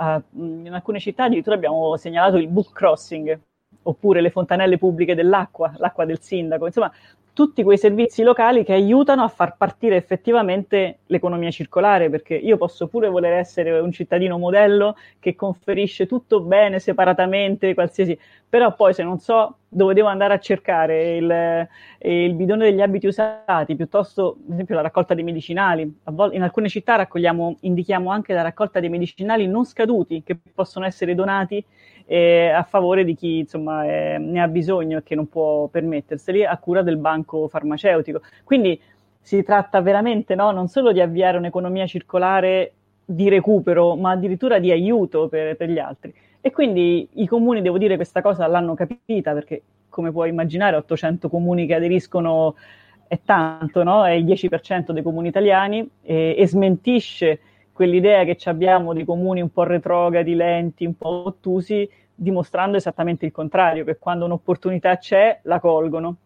Uh, 0.00 0.22
in 0.62 0.70
alcune 0.72 0.98
città 0.98 1.24
addirittura 1.24 1.56
abbiamo 1.56 1.94
segnalato 1.96 2.38
il 2.38 2.48
book 2.48 2.72
crossing, 2.72 3.38
oppure 3.82 4.20
le 4.20 4.30
fontanelle 4.30 4.78
pubbliche 4.78 5.14
dell'acqua, 5.14 5.72
l'acqua 5.76 6.04
del 6.04 6.20
sindaco, 6.20 6.66
insomma 6.66 6.92
tutti 7.32 7.62
quei 7.62 7.78
servizi 7.78 8.22
locali 8.22 8.64
che 8.64 8.72
aiutano 8.72 9.22
a 9.22 9.28
far 9.28 9.56
partire 9.56 9.96
effettivamente 9.96 10.98
l'economia 11.06 11.50
circolare, 11.50 12.10
perché 12.10 12.34
io 12.34 12.56
posso 12.56 12.86
pure 12.88 13.08
voler 13.08 13.32
essere 13.34 13.78
un 13.78 13.92
cittadino 13.92 14.36
modello 14.36 14.96
che 15.18 15.36
conferisce 15.36 16.06
tutto 16.06 16.40
bene 16.40 16.80
separatamente, 16.80 17.72
qualsiasi, 17.72 18.18
però 18.46 18.74
poi 18.74 18.92
se 18.92 19.04
non 19.04 19.20
so 19.20 19.56
dove 19.68 19.94
devo 19.94 20.08
andare 20.08 20.34
a 20.34 20.38
cercare 20.38 21.16
il, 21.16 21.68
il 22.00 22.34
bidone 22.34 22.64
degli 22.64 22.82
abiti 22.82 23.06
usati, 23.06 23.76
piuttosto, 23.76 24.36
ad 24.46 24.52
esempio, 24.52 24.74
la 24.74 24.82
raccolta 24.82 25.14
dei 25.14 25.24
medicinali. 25.24 26.00
Vol- 26.04 26.34
in 26.34 26.42
alcune 26.42 26.68
città 26.68 26.96
raccogliamo, 26.96 27.58
indichiamo 27.60 28.10
anche 28.10 28.34
la 28.34 28.42
raccolta 28.42 28.80
dei 28.80 28.88
medicinali 28.88 29.46
non 29.46 29.64
scaduti 29.64 30.22
che 30.24 30.36
possono 30.52 30.84
essere 30.84 31.14
donati 31.14 31.64
eh, 32.12 32.48
a 32.48 32.64
favore 32.64 33.04
di 33.04 33.14
chi 33.14 33.38
insomma, 33.38 33.84
eh, 33.84 34.18
ne 34.18 34.42
ha 34.42 34.48
bisogno 34.48 34.98
e 34.98 35.02
che 35.04 35.14
non 35.14 35.28
può 35.28 35.68
permetterseli 35.68 36.44
a 36.44 36.58
cura 36.58 36.82
del 36.82 36.96
banco 36.96 37.46
farmaceutico. 37.46 38.20
Quindi 38.42 38.80
si 39.20 39.44
tratta 39.44 39.80
veramente 39.80 40.34
no, 40.34 40.50
non 40.50 40.66
solo 40.66 40.90
di 40.90 41.00
avviare 41.00 41.38
un'economia 41.38 41.86
circolare 41.86 42.72
di 43.04 43.28
recupero, 43.28 43.94
ma 43.94 44.10
addirittura 44.10 44.58
di 44.58 44.72
aiuto 44.72 45.28
per, 45.28 45.54
per 45.54 45.70
gli 45.70 45.78
altri. 45.78 46.12
E 46.40 46.50
quindi 46.50 47.08
i 47.12 47.28
comuni, 47.28 47.62
devo 47.62 47.78
dire, 47.78 47.94
questa 47.94 48.22
cosa 48.22 48.44
l'hanno 48.48 48.74
capita 48.74 49.32
perché, 49.32 49.62
come 49.88 50.10
puoi 50.10 50.30
immaginare, 50.30 50.74
800 50.74 51.28
comuni 51.28 51.64
che 51.64 51.74
aderiscono 51.76 52.56
è 53.06 53.20
tanto, 53.24 53.84
no? 53.84 54.04
È 54.04 54.10
il 54.10 54.24
10% 54.24 54.90
dei 54.90 55.04
comuni 55.04 55.28
italiani 55.28 55.88
e, 56.02 56.34
e 56.36 56.48
smentisce 56.48 57.38
quell'idea 57.80 58.24
che 58.24 58.36
abbiamo 58.50 58.92
di 58.92 59.06
comuni 59.06 59.40
un 59.40 59.48
po' 59.48 59.62
retrogradi, 59.62 60.34
lenti, 60.34 60.84
un 60.84 60.96
po' 60.98 61.22
ottusi, 61.24 61.88
dimostrando 62.14 62.76
esattamente 62.76 63.24
il 63.24 63.32
contrario, 63.32 63.86
che 63.86 63.96
quando 63.96 64.26
un'opportunità 64.26 64.98
c'è, 64.98 65.40
la 65.44 65.60
colgono. 65.60 66.16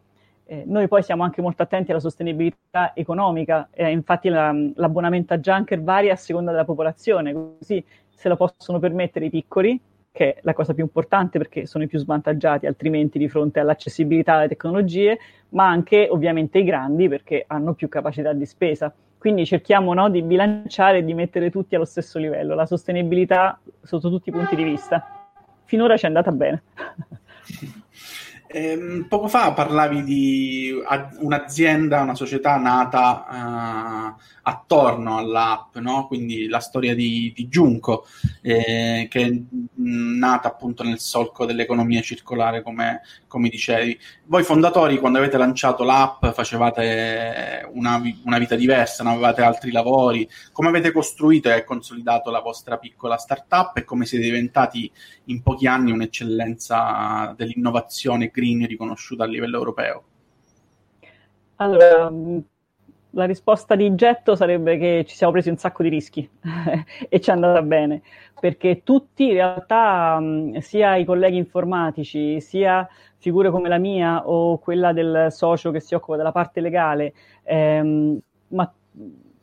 Eh, 0.47 0.65
noi 0.67 0.89
poi 0.89 1.05
siamo 1.05 1.23
anche 1.23 1.41
molto 1.41 1.63
attenti 1.63 1.93
alla 1.93 2.01
sostenibilità 2.01 2.93
economica, 2.93 3.69
eh, 3.71 3.89
infatti 3.89 4.31
la, 4.31 4.53
l'abbonamento 4.75 5.33
a 5.33 5.39
Junker 5.39 5.81
varia 5.81 6.15
a 6.15 6.17
seconda 6.17 6.51
della 6.51 6.65
popolazione, 6.65 7.33
così 7.33 7.85
se 8.11 8.29
lo 8.29 8.35
possono 8.35 8.81
permettere 8.81 9.27
i 9.27 9.31
piccoli, 9.31 9.81
che 10.11 10.35
è 10.35 10.39
la 10.43 10.55
cosa 10.55 10.75
più 10.75 10.83
importante 10.83 11.39
perché 11.39 11.67
sono 11.67 11.85
i 11.85 11.87
più 11.87 12.01
svantaggiati 12.01 12.67
altrimenti 12.67 13.17
di 13.17 13.29
fronte 13.29 13.61
all'accessibilità 13.61 14.35
alle 14.35 14.49
tecnologie, 14.49 15.19
ma 15.51 15.69
anche 15.69 16.09
ovviamente 16.11 16.59
i 16.59 16.65
grandi 16.65 17.09
perché 17.09 17.45
hanno 17.47 17.75
più 17.75 17.89
capacità 17.89 18.33
di 18.33 18.45
spesa. 18.45 18.93
Quindi 19.25 19.47
cerchiamo 19.47 19.95
no, 19.95 20.11
di 20.11 20.21
bilanciare 20.21 20.99
e 20.99 21.03
di 21.03 21.15
mettere 21.15 21.51
tutti 21.51 21.75
allo 21.75 21.87
stesso 21.87 22.19
livello, 22.19 22.55
la 22.55 22.67
sostenibilità 22.67 23.59
sotto 23.83 24.11
tutti 24.11 24.29
i 24.29 24.33
punti 24.33 24.55
di 24.55 24.63
vista. 24.63 25.03
Finora 25.65 25.97
ci 25.97 26.05
è 26.05 26.09
andata 26.09 26.31
bene. 26.31 26.63
Eh, 28.47 29.05
poco 29.09 29.27
fa 29.27 29.53
parlavi 29.53 30.05
di 30.05 30.73
un'azienda, 31.19 32.03
una 32.03 32.15
società 32.15 32.57
nata 32.57 34.15
uh, 34.15 34.21
attorno 34.47 35.17
all'app, 35.17 35.77
no? 35.77 36.07
quindi 36.07 36.47
la 36.49 36.59
storia 36.61 36.95
di, 36.95 37.33
di 37.35 37.49
Giunco, 37.49 38.07
eh, 38.43 39.07
che 39.11 39.25
è 39.25 39.43
nata 39.77 40.49
appunto 40.49 40.83
nel 40.83 40.99
solco 40.99 41.47
dell'economia 41.47 42.03
circolare, 42.03 42.63
come, 42.63 43.01
come, 43.27 43.49
dicevi. 43.49 43.99
Voi 44.27 44.43
fondatori, 44.43 44.99
quando 44.99 45.19
avete 45.19 45.39
lanciato 45.39 45.83
l'app, 45.83 46.27
facevate 46.27 47.69
una, 47.73 48.01
una 48.25 48.39
vita 48.39 48.55
diversa, 48.55 49.03
non 49.03 49.15
avevate 49.15 49.43
altri 49.43 49.71
lavori. 49.71 50.29
Come 50.53 50.69
avete 50.69 50.93
costruito 50.93 51.51
e 51.51 51.65
consolidato 51.65 52.31
la 52.31 52.41
vostra 52.41 52.77
piccola 52.77 53.17
startup 53.17 53.77
e 53.77 53.85
come 53.85 54.05
siete 54.05 54.25
diventati 54.25 54.91
in 55.25 55.43
pochi 55.43 55.67
anni 55.67 55.91
un'eccellenza 55.91 57.35
dell'innovazione 57.37 58.31
green? 58.33 58.67
riconosciuta 58.67 59.25
a 59.25 59.27
livello 59.27 59.57
europeo? 59.57 60.05
Allora, 61.57 62.11
la 63.15 63.25
risposta 63.25 63.75
di 63.75 63.95
getto 63.95 64.37
sarebbe 64.37 64.77
che 64.77 65.05
ci 65.07 65.17
siamo 65.17 65.33
presi 65.33 65.49
un 65.49 65.57
sacco 65.57 65.83
di 65.83 65.89
rischi 65.89 66.29
e 67.09 67.21
ci 67.21 67.31
è 67.31 67.33
andata 67.33 67.63
bene, 67.63 68.03
perché 68.39 68.83
tutti 68.83 69.29
in 69.29 69.33
realtà, 69.35 70.19
mm, 70.21 70.57
sia 70.57 70.97
i 70.97 71.05
colleghi 71.05 71.37
informatici, 71.37 72.41
sia 72.41 72.87
figure 73.17 73.51
come 73.51 73.69
la 73.69 73.79
mia 73.79 74.29
o 74.29 74.59
quella 74.59 74.93
del 74.93 75.29
socio 75.31 75.71
che 75.71 75.81
si 75.81 75.95
occupa 75.95 76.17
della 76.17 76.33
parte 76.33 76.61
legale, 76.61 77.15
ehm, 77.43 78.19
ma 78.49 78.73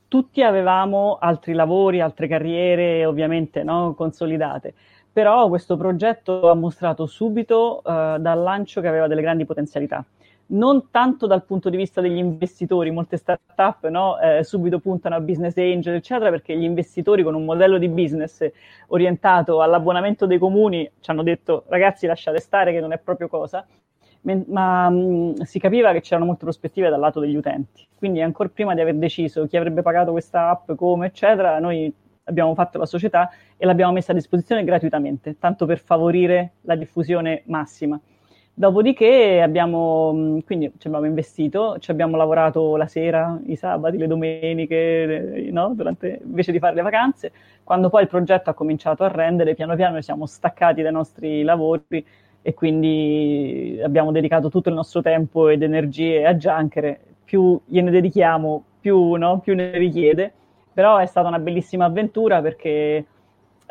tutti 0.07 0.43
avevamo 0.43 1.17
altri 1.19 1.53
lavori, 1.53 2.01
altre 2.01 2.27
carriere 2.27 3.05
ovviamente 3.05 3.63
no, 3.63 3.93
consolidate 3.95 4.73
però 5.11 5.49
questo 5.49 5.75
progetto 5.75 6.49
ha 6.49 6.55
mostrato 6.55 7.05
subito 7.05 7.81
uh, 7.83 8.17
dal 8.17 8.41
lancio 8.41 8.79
che 8.79 8.87
aveva 8.87 9.07
delle 9.07 9.21
grandi 9.21 9.45
potenzialità. 9.45 10.05
Non 10.51 10.89
tanto 10.91 11.27
dal 11.27 11.45
punto 11.45 11.69
di 11.69 11.77
vista 11.77 12.01
degli 12.01 12.17
investitori, 12.17 12.91
molte 12.91 13.15
start-up 13.15 13.87
no, 13.87 14.19
eh, 14.19 14.43
subito 14.43 14.79
puntano 14.79 15.15
a 15.15 15.21
business 15.21 15.55
angel, 15.55 15.95
eccetera, 15.95 16.29
perché 16.29 16.57
gli 16.57 16.63
investitori 16.63 17.23
con 17.23 17.35
un 17.35 17.45
modello 17.45 17.77
di 17.77 17.87
business 17.87 18.45
orientato 18.87 19.61
all'abbonamento 19.61 20.25
dei 20.25 20.37
comuni 20.37 20.89
ci 20.99 21.09
hanno 21.09 21.23
detto 21.23 21.63
ragazzi 21.69 22.05
lasciate 22.05 22.39
stare 22.39 22.73
che 22.73 22.81
non 22.81 22.91
è 22.91 22.97
proprio 22.97 23.29
cosa, 23.29 23.65
ma 24.47 24.89
mh, 24.89 24.95
mm, 24.95 25.33
si 25.43 25.57
capiva 25.57 25.93
che 25.93 26.01
c'erano 26.01 26.25
molte 26.25 26.43
prospettive 26.43 26.89
dal 26.89 26.99
lato 26.99 27.21
degli 27.21 27.35
utenti. 27.35 27.87
Quindi 27.95 28.21
ancora 28.21 28.49
prima 28.49 28.73
di 28.73 28.81
aver 28.81 28.95
deciso 28.95 29.47
chi 29.47 29.55
avrebbe 29.55 29.81
pagato 29.81 30.11
questa 30.11 30.49
app, 30.49 30.73
come, 30.73 31.07
eccetera, 31.07 31.59
noi 31.59 31.93
abbiamo 32.25 32.53
fatto 32.55 32.77
la 32.77 32.85
società 32.85 33.29
e 33.55 33.65
l'abbiamo 33.65 33.93
messa 33.93 34.11
a 34.11 34.15
disposizione 34.15 34.65
gratuitamente, 34.65 35.37
tanto 35.39 35.65
per 35.65 35.79
favorire 35.79 36.55
la 36.61 36.75
diffusione 36.75 37.43
massima. 37.45 37.97
Dopodiché 38.61 39.41
abbiamo, 39.41 40.39
quindi 40.45 40.71
ci 40.77 40.85
abbiamo 40.85 41.07
investito, 41.07 41.79
ci 41.79 41.89
abbiamo 41.89 42.15
lavorato 42.15 42.75
la 42.75 42.85
sera, 42.85 43.39
i 43.47 43.55
sabati, 43.55 43.97
le 43.97 44.05
domeniche, 44.05 45.49
no? 45.51 45.73
Durante, 45.73 46.19
invece 46.23 46.51
di 46.51 46.59
fare 46.59 46.75
le 46.75 46.83
vacanze. 46.83 47.31
Quando 47.63 47.89
poi 47.89 48.03
il 48.03 48.07
progetto 48.07 48.51
ha 48.51 48.53
cominciato 48.53 49.03
a 49.03 49.07
rendere, 49.07 49.55
piano 49.55 49.75
piano 49.75 49.95
ci 49.95 50.03
siamo 50.03 50.27
staccati 50.27 50.83
dai 50.83 50.91
nostri 50.91 51.41
lavori 51.41 52.05
e 52.43 52.53
quindi 52.53 53.79
abbiamo 53.83 54.11
dedicato 54.11 54.49
tutto 54.49 54.69
il 54.69 54.75
nostro 54.75 55.01
tempo 55.01 55.49
ed 55.49 55.63
energie 55.63 56.23
a 56.23 56.35
Junker. 56.35 56.99
Più 57.25 57.59
gliene 57.65 57.89
dedichiamo, 57.89 58.63
più, 58.79 59.13
no? 59.13 59.39
più 59.39 59.55
ne 59.55 59.71
richiede 59.71 60.33
però 60.73 60.97
è 60.97 61.05
stata 61.05 61.27
una 61.27 61.39
bellissima 61.39 61.85
avventura 61.85 62.41
perché 62.41 63.05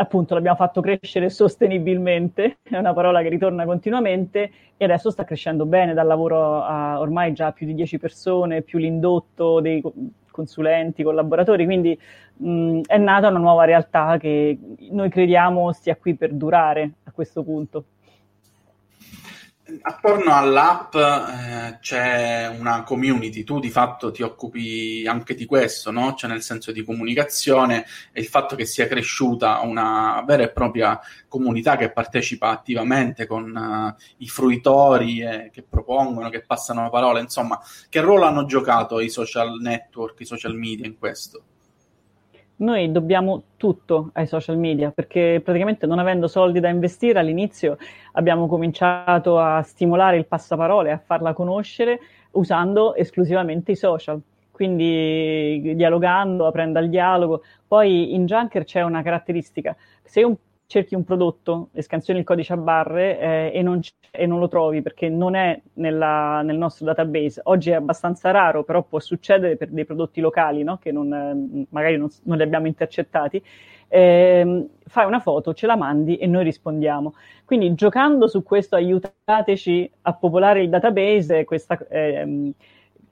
appunto 0.00 0.35
l'abbiamo 0.35 0.57
fatto 0.57 0.80
crescere 0.80 1.28
sostenibilmente, 1.28 2.59
è 2.62 2.78
una 2.78 2.95
parola 2.95 3.21
che 3.21 3.28
ritorna 3.28 3.66
continuamente 3.66 4.50
e 4.78 4.85
adesso 4.85 5.11
sta 5.11 5.25
crescendo 5.25 5.66
bene 5.66 5.92
dal 5.92 6.07
lavoro 6.07 6.62
a 6.62 6.99
ormai 6.99 7.35
già 7.35 7.52
più 7.52 7.66
di 7.66 7.75
10 7.75 7.99
persone, 7.99 8.62
più 8.62 8.78
l'indotto 8.78 9.61
dei 9.61 9.83
consulenti, 10.30 11.02
collaboratori, 11.02 11.66
quindi 11.66 11.99
mh, 12.37 12.80
è 12.87 12.97
nata 12.97 13.28
una 13.28 13.38
nuova 13.38 13.64
realtà 13.64 14.16
che 14.16 14.59
noi 14.90 15.11
crediamo 15.11 15.71
stia 15.73 15.97
qui 15.97 16.14
per 16.14 16.33
durare 16.33 16.92
a 17.04 17.12
questo 17.12 17.42
punto 17.42 17.85
attorno 19.82 20.34
all'app 20.34 20.94
eh, 20.94 21.78
c'è 21.80 22.46
una 22.48 22.82
community, 22.82 23.44
tu 23.44 23.60
di 23.60 23.70
fatto 23.70 24.10
ti 24.10 24.22
occupi 24.22 25.04
anche 25.06 25.34
di 25.34 25.46
questo, 25.46 25.90
no? 25.90 26.14
Cioè 26.14 26.30
nel 26.30 26.42
senso 26.42 26.72
di 26.72 26.84
comunicazione 26.84 27.84
e 28.12 28.20
il 28.20 28.26
fatto 28.26 28.56
che 28.56 28.64
sia 28.64 28.86
cresciuta 28.86 29.60
una 29.60 30.22
vera 30.26 30.42
e 30.42 30.50
propria 30.50 31.00
comunità 31.28 31.76
che 31.76 31.92
partecipa 31.92 32.48
attivamente 32.48 33.26
con 33.26 33.54
uh, 33.54 34.02
i 34.18 34.28
fruitori 34.28 35.20
eh, 35.20 35.50
che 35.52 35.62
propongono, 35.62 36.28
che 36.28 36.42
passano 36.42 36.82
la 36.82 36.90
parola, 36.90 37.20
insomma, 37.20 37.60
che 37.88 38.00
ruolo 38.00 38.24
hanno 38.24 38.44
giocato 38.46 39.00
i 39.00 39.08
social 39.08 39.58
network, 39.60 40.20
i 40.20 40.24
social 40.24 40.54
media 40.54 40.86
in 40.86 40.98
questo? 40.98 41.42
Noi 42.61 42.90
dobbiamo 42.93 43.43
tutto 43.57 44.11
ai 44.14 44.26
social 44.26 44.59
media 44.59 44.90
perché 44.90 45.40
praticamente 45.43 45.87
non 45.87 45.99
avendo 45.99 46.29
soldi 46.29 46.61
da 46.61 46.69
investire 46.69 47.19
all'inizio 47.19 47.79
abbiamo 48.12 48.47
cominciato 48.47 49.38
a 49.38 49.62
stimolare 49.62 50.17
il 50.17 50.26
passaparole, 50.26 50.93
a 50.93 50.99
farla 50.99 51.33
conoscere 51.33 52.00
usando 52.33 52.95
esclusivamente 52.95 53.73
i 53.73 53.76
social. 53.76 54.21
Quindi 54.50 55.75
dialogando, 55.75 56.47
aprendo 56.47 56.79
al 56.79 56.90
dialogo. 56.90 57.43
Poi 57.67 58.14
in 58.14 58.26
Junker 58.26 58.64
c'è 58.64 58.83
una 58.83 59.00
caratteristica. 59.00 59.75
Se 60.02 60.23
un 60.23 60.37
cerchi 60.70 60.94
un 60.94 61.02
prodotto 61.02 61.70
e 61.72 61.82
scansioni 61.82 62.20
il 62.20 62.24
codice 62.24 62.52
a 62.52 62.56
barre 62.56 63.18
eh, 63.18 63.50
e, 63.52 63.60
non 63.60 63.80
e, 64.08 64.24
non 64.24 64.38
lo 64.38 64.46
trovi 64.46 64.82
perché 64.82 65.08
non 65.08 65.34
è 65.34 65.60
nella, 65.74 66.42
nel 66.42 66.56
nostro 66.56 66.86
database. 66.86 67.40
Oggi 67.44 67.70
è 67.70 67.74
abbastanza 67.74 68.30
raro, 68.30 68.62
però 68.62 68.84
può 68.84 69.00
succedere 69.00 69.56
per 69.56 69.70
dei 69.70 69.84
prodotti 69.84 70.20
locali 70.20 70.62
no? 70.62 70.78
che 70.78 70.92
non, 70.92 71.66
magari 71.70 71.96
non, 71.96 72.08
non, 72.22 72.36
li 72.36 72.44
abbiamo 72.44 72.68
intercettati. 72.68 73.42
Eh, 73.88 74.68
fai 74.86 75.06
una 75.06 75.18
foto, 75.18 75.54
ce 75.54 75.66
la 75.66 75.74
mandi 75.74 76.18
e 76.18 76.28
noi 76.28 76.44
rispondiamo. 76.44 77.14
Quindi 77.44 77.74
giocando 77.74 78.28
su 78.28 78.44
questo 78.44 78.76
aiutateci 78.76 79.90
a 80.02 80.12
popolare 80.14 80.62
il 80.62 80.68
database, 80.68 81.44
questa... 81.44 81.76
Eh, 81.88 82.52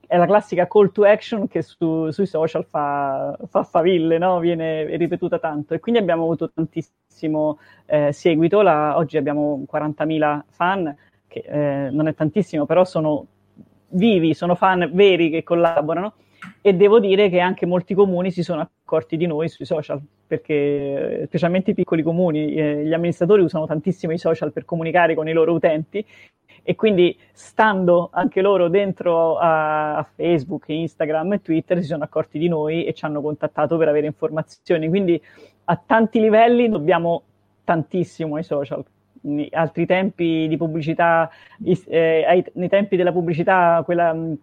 è 0.09 0.17
la 0.17 0.25
classica 0.25 0.67
call 0.67 0.91
to 0.91 1.03
action 1.03 1.47
che 1.47 1.61
su, 1.61 2.09
sui 2.09 2.25
social 2.25 2.65
fa, 2.65 3.37
fa 3.47 3.61
faville, 3.61 4.17
no? 4.17 4.39
viene 4.39 4.97
ripetuta 4.97 5.37
tanto. 5.37 5.75
E 5.75 5.79
quindi 5.79 6.01
abbiamo 6.01 6.23
avuto 6.23 6.49
tantissimo 6.51 7.59
eh, 7.85 8.11
seguito, 8.11 8.63
la, 8.63 8.97
oggi 8.97 9.17
abbiamo 9.17 9.63
40.000 9.71 10.41
fan, 10.49 10.95
che 11.27 11.43
eh, 11.45 11.89
non 11.91 12.07
è 12.07 12.15
tantissimo, 12.15 12.65
però 12.65 12.85
sono 12.85 13.27
vivi, 13.89 14.33
sono 14.33 14.55
fan 14.55 14.89
veri 14.91 15.29
che 15.29 15.43
collaborano. 15.43 16.13
E 16.59 16.73
devo 16.73 16.99
dire 16.99 17.29
che 17.29 17.39
anche 17.39 17.67
molti 17.67 17.93
comuni 17.93 18.31
si 18.31 18.41
sono 18.41 18.61
accorti 18.61 19.15
di 19.15 19.27
noi 19.27 19.47
sui 19.47 19.65
social, 19.65 20.01
perché 20.29 21.23
specialmente 21.25 21.71
i 21.71 21.73
piccoli 21.73 22.03
comuni, 22.03 22.53
eh, 22.53 22.85
gli 22.85 22.93
amministratori 22.93 23.41
usano 23.41 23.65
tantissimo 23.65 24.13
i 24.13 24.19
social 24.19 24.53
per 24.53 24.63
comunicare 24.63 25.15
con 25.15 25.27
i 25.27 25.33
loro 25.33 25.53
utenti 25.53 26.05
e 26.61 26.75
quindi 26.75 27.17
stando 27.31 28.09
anche 28.11 28.41
loro 28.41 28.67
dentro 28.67 29.39
a, 29.39 29.97
a, 29.97 30.03
Facebook, 30.03 30.65
Instagram 30.67 31.33
e 31.33 31.41
Twitter 31.41 31.79
si 31.79 31.87
sono 31.87 32.03
accorti 32.03 32.37
di 32.37 32.47
noi 32.47 32.85
e 32.85 32.93
ci 32.93 33.05
hanno 33.05 33.21
contattato 33.21 33.75
per 33.75 33.87
avere 33.87 34.05
informazioni. 34.05 34.87
Quindi 34.87 35.19
a 35.63 35.81
tanti 35.83 36.19
livelli 36.19 36.69
dobbiamo 36.69 37.23
tantissimo 37.63 38.35
ai 38.35 38.43
social. 38.43 38.85
Altri 39.49 39.87
tempi 39.87 40.47
di 40.47 40.57
pubblicità, 40.57 41.27
eh, 41.87 42.23
ai, 42.27 42.45
nei 42.53 42.69
tempi 42.69 42.95
della 42.97 43.11
pubblicità, 43.11 43.81
quella 43.83 44.13
mm, 44.13 44.33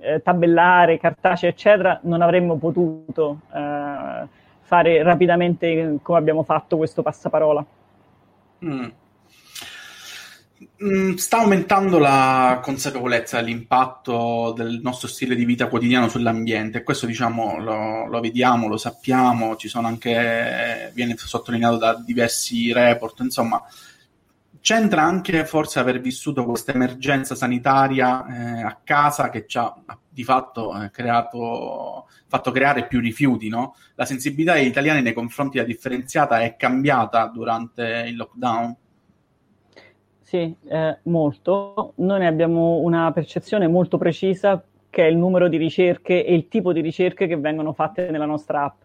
eh, 0.00 0.22
tabellare, 0.22 0.98
cartacea, 0.98 1.50
eccetera, 1.50 2.00
non 2.04 2.22
avremmo 2.22 2.56
potuto 2.56 3.40
eh, 3.54 4.46
fare 4.68 5.02
rapidamente 5.02 5.96
come 6.02 6.18
abbiamo 6.18 6.42
fatto 6.42 6.76
questo 6.76 7.00
passaparola. 7.00 7.64
Mm. 8.66 8.86
Mm, 10.84 11.14
sta 11.14 11.38
aumentando 11.38 11.98
la 11.98 12.60
consapevolezza 12.62 13.40
dell'impatto 13.40 14.52
del 14.54 14.80
nostro 14.82 15.08
stile 15.08 15.34
di 15.34 15.46
vita 15.46 15.68
quotidiano 15.68 16.08
sull'ambiente. 16.08 16.82
Questo, 16.82 17.06
diciamo, 17.06 17.58
lo, 17.58 18.06
lo, 18.06 18.20
vediamo, 18.20 18.68
lo 18.68 18.76
sappiamo, 18.76 19.56
ci 19.56 19.68
sono 19.68 19.86
anche, 19.86 20.90
viene 20.92 21.16
sottolineato 21.16 21.78
da 21.78 21.94
diversi 21.94 22.70
report, 22.72 23.20
insomma, 23.20 23.62
c'entra 24.68 25.00
anche 25.00 25.46
forse 25.46 25.78
aver 25.78 25.98
vissuto 25.98 26.44
questa 26.44 26.74
emergenza 26.74 27.34
sanitaria 27.34 28.26
eh, 28.26 28.62
a 28.64 28.78
casa 28.84 29.30
che 29.30 29.46
ci 29.46 29.56
ha 29.56 29.74
di 30.06 30.22
fatto 30.24 30.78
eh, 30.78 30.90
creato, 30.90 32.06
fatto 32.26 32.50
creare 32.50 32.86
più 32.86 33.00
rifiuti, 33.00 33.48
no? 33.48 33.76
La 33.94 34.04
sensibilità 34.04 34.52
degli 34.52 34.66
italiani 34.66 35.00
nei 35.00 35.14
confronti 35.14 35.56
della 35.56 35.66
differenziata 35.68 36.40
è 36.40 36.56
cambiata 36.56 37.28
durante 37.28 38.04
il 38.08 38.16
lockdown? 38.16 38.76
Sì, 40.20 40.54
eh, 40.68 40.98
molto. 41.04 41.94
Noi 41.94 42.18
ne 42.18 42.26
abbiamo 42.26 42.76
una 42.80 43.10
percezione 43.10 43.68
molto 43.68 43.96
precisa 43.96 44.62
che 44.90 45.06
è 45.06 45.08
il 45.08 45.16
numero 45.16 45.48
di 45.48 45.56
ricerche 45.56 46.26
e 46.26 46.34
il 46.34 46.46
tipo 46.48 46.74
di 46.74 46.82
ricerche 46.82 47.26
che 47.26 47.38
vengono 47.38 47.72
fatte 47.72 48.10
nella 48.10 48.26
nostra 48.26 48.64
app. 48.64 48.82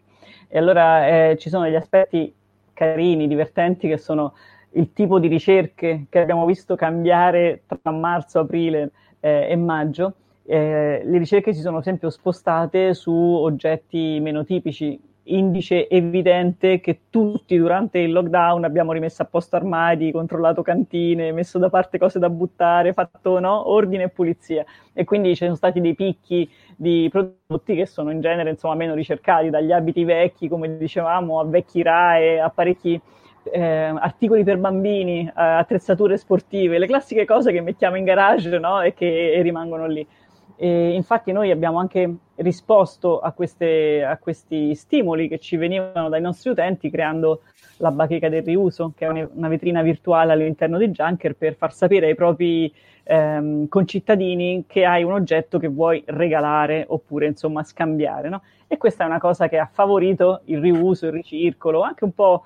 E 0.48 0.58
allora 0.58 1.32
eh, 1.32 1.38
ci 1.38 1.50
sono 1.50 1.65
degli 1.65 1.76
aspetti 1.76 2.34
carini, 2.72 3.28
divertenti, 3.28 3.89
che 3.89 3.98
sono 3.98 4.34
il 4.74 4.94
tipo 4.94 5.20
di 5.20 5.28
ricerche 5.28 6.06
che 6.10 6.20
abbiamo 6.20 6.46
visto 6.46 6.76
cambiare 6.76 7.64
tra 7.66 7.92
marzo, 7.92 8.40
aprile 8.40 8.92
eh, 9.20 9.48
e 9.50 9.56
maggio. 9.56 10.14
Eh, 10.46 11.02
le 11.04 11.18
ricerche 11.18 11.54
si 11.54 11.62
sono, 11.62 11.80
esempio, 11.80 12.10
spostate 12.10 12.94
su 12.94 13.12
oggetti 13.12 14.20
meno 14.20 14.44
tipici, 14.44 15.00
indice 15.26 15.88
evidente 15.88 16.80
che 16.82 17.02
tutti 17.10 17.58
durante 17.58 18.00
il 18.00 18.12
lockdown 18.12 18.66
abbiamo 18.66 18.92
rimesso 18.92 19.22
a 19.22 19.26
posto 19.26 19.56
armadi, 19.56 20.12
controllato 20.12 20.62
cantine, 20.62 21.32
messo 21.32 21.60
da 21.60 21.70
parte 21.70 21.98
cose 21.98 22.20
da 22.20 22.30
buttare, 22.30 22.94
fatto 22.94 23.40
no? 23.40 23.70
ordine 23.70 24.04
e 24.04 24.10
pulizia. 24.10 24.66
E 24.92 25.06
quindi 25.06 25.30
ci 25.30 25.44
sono 25.46 25.56
stati 25.56 25.80
dei 25.80 25.96
picchi 25.96 26.50
di 26.76 27.08
prodotti 27.10 27.76
che 27.76 27.86
sono 27.86 28.12
in 28.12 28.20
genere 28.20 28.50
insomma, 28.50 28.76
meno 28.76 28.94
ricercati, 28.96 29.50
dagli 29.50 29.72
abiti 29.72 30.04
vecchi, 30.04 30.50
come 30.50 30.78
dicevamo, 30.78 31.40
a 31.40 31.46
vecchi 31.46 31.82
RAE, 31.82 32.42
apparecchi. 32.42 33.00
Eh, 33.44 33.62
articoli 33.62 34.44
per 34.44 34.58
bambini, 34.58 35.26
eh, 35.26 35.32
attrezzature 35.36 36.18
sportive, 36.18 36.78
le 36.78 36.88
classiche 36.88 37.26
cose 37.26 37.52
che 37.52 37.62
mettiamo 37.62 37.98
in 37.98 38.06
garage 38.06 38.58
no? 38.58 38.82
e 38.82 38.94
che 38.94 39.34
e 39.34 39.42
rimangono 39.42 39.86
lì. 39.86 40.08
E 40.56 40.94
infatti 40.94 41.32
noi 41.32 41.52
abbiamo 41.52 41.80
anche 41.80 42.16
risposto 42.36 43.20
a, 43.20 43.32
queste, 43.32 44.04
a, 44.04 44.18
questi 44.18 44.76
stimoli 44.76 45.28
che 45.28 45.40
ci 45.40 45.58
venivano 45.58 46.10
dai 46.10 46.22
nostri 46.22 46.52
utenti 46.52 46.90
creando 46.90 47.42
la 47.78 47.92
bacheca 47.92 48.30
del 48.30 48.44
riuso, 48.44 48.94
che 48.96 49.06
è 49.06 49.28
una 49.34 49.48
vetrina 49.48 49.82
virtuale 49.82 50.32
all'interno 50.32 50.78
di 50.78 50.90
Junker 50.90 51.36
per 51.36 51.56
far 51.56 51.74
sapere 51.74 52.08
ai 52.08 52.16
propri 52.16 52.74
ehm, 53.04 53.68
concittadini 53.68 54.66
che 54.68 54.86
hai 54.86 55.04
un 55.04 55.14
oggetto 55.14 55.58
che 55.58 55.68
vuoi 55.68 56.04
regalare 56.06 56.86
oppure 56.88 57.26
insomma 57.26 57.64
scambiare. 57.64 58.30
No? 58.30 58.44
E 58.68 58.78
questa 58.78 59.04
è 59.04 59.08
una 59.08 59.20
cosa 59.20 59.50
che 59.50 59.58
ha 59.58 59.70
favorito 59.72 60.42
il 60.46 60.60
riuso, 60.60 61.08
il 61.08 61.14
ricircolo, 61.14 61.82
anche 61.82 62.04
un 62.04 62.14
po' 62.14 62.46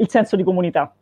il 0.00 0.08
senso 0.08 0.36
di 0.36 0.42
comunità. 0.42 0.92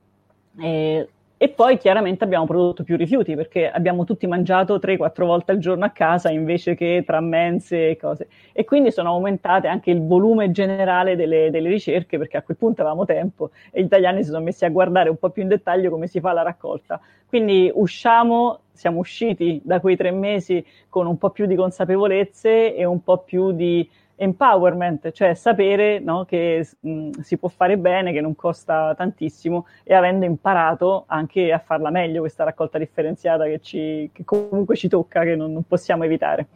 E 0.61 1.08
e 1.40 1.50
poi 1.50 1.78
chiaramente 1.78 2.24
abbiamo 2.24 2.46
prodotto 2.46 2.82
più 2.82 2.96
rifiuti 2.96 3.37
perché 3.37 3.70
abbiamo 3.70 4.02
tutti 4.02 4.26
mangiato 4.26 4.74
3-4 4.74 5.24
volte 5.24 5.52
al 5.52 5.58
giorno 5.58 5.84
a 5.84 5.90
casa 5.90 6.30
invece 6.30 6.74
che 6.74 7.04
tra 7.06 7.20
mense 7.20 7.90
e 7.90 7.96
cose. 7.96 8.26
E 8.52 8.64
quindi 8.64 8.90
sono 8.90 9.11
aumentate 9.11 9.68
anche 9.68 9.92
il 9.92 10.04
volume 10.04 10.50
generale 10.50 11.14
delle, 11.14 11.48
delle, 11.52 11.68
ricerche 11.68 12.18
perché 12.18 12.38
a 12.38 12.42
quel 12.42 12.56
punto 12.56 12.80
avevamo 12.80 13.04
tempo 13.04 13.50
e 13.70 13.82
gli 13.82 13.84
italiani 13.84 14.24
si 14.24 14.30
sono 14.30 14.42
messi 14.42 14.64
a 14.64 14.68
guardare 14.68 15.11
un 15.11 15.16
po' 15.16 15.30
più 15.30 15.42
in 15.42 15.48
dettaglio 15.48 15.90
come 15.90 16.08
si 16.08 16.18
fa 16.18 16.32
la 16.32 16.42
raccolta. 16.42 17.00
Quindi 17.28 17.70
usciamo, 17.72 18.62
siamo 18.72 18.98
usciti 18.98 19.61
da 19.62 19.78
quei 19.78 19.94
tre 19.94 20.11
mesi 20.11 20.64
con 20.88 21.06
un 21.06 21.18
po' 21.18 21.30
più 21.30 21.46
di 21.46 21.54
consapevolezze 21.54 22.74
e 22.74 22.84
un 22.84 23.00
po' 23.04 23.18
più 23.18 23.52
di 23.52 23.88
empowerment, 24.20 25.12
cioè 25.12 25.35
sapere 25.35 26.00
no, 26.00 26.24
che 26.24 26.68
mh, 26.81 27.20
si 27.20 27.38
può 27.38 27.48
fare 27.48 27.78
bene, 27.78 28.12
che 28.12 28.20
non 28.20 28.35
costa 28.35 28.94
tantissimo 28.96 29.66
e 29.85 29.94
avendo 29.94 30.26
imparato 30.26 31.04
anche 31.07 31.52
a 31.52 31.61
farla 31.61 31.90
meglio 31.90 32.20
questa 32.20 32.44
raccolta 32.44 32.78
differenziata 32.78 33.44
che, 33.44 33.61
ci, 33.61 34.11
che 34.12 34.24
comunque 34.24 34.76
ci 34.76 34.88
tocca, 34.88 35.22
che 35.22 35.37
non, 35.37 35.52
non, 35.52 35.62
possiamo 35.62 36.04
evitare. 36.04 36.48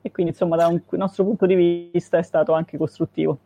E 0.00 0.10
quindi 0.12 0.32
insomma 0.32 0.56
da 0.56 0.68
un 0.68 0.80
nostro 0.90 1.24
punto 1.24 1.46
di 1.46 1.54
vista 1.92 2.16
è 2.16 2.22
stato 2.22 2.52
anche 2.52 2.78
costruttivo. 2.78 3.38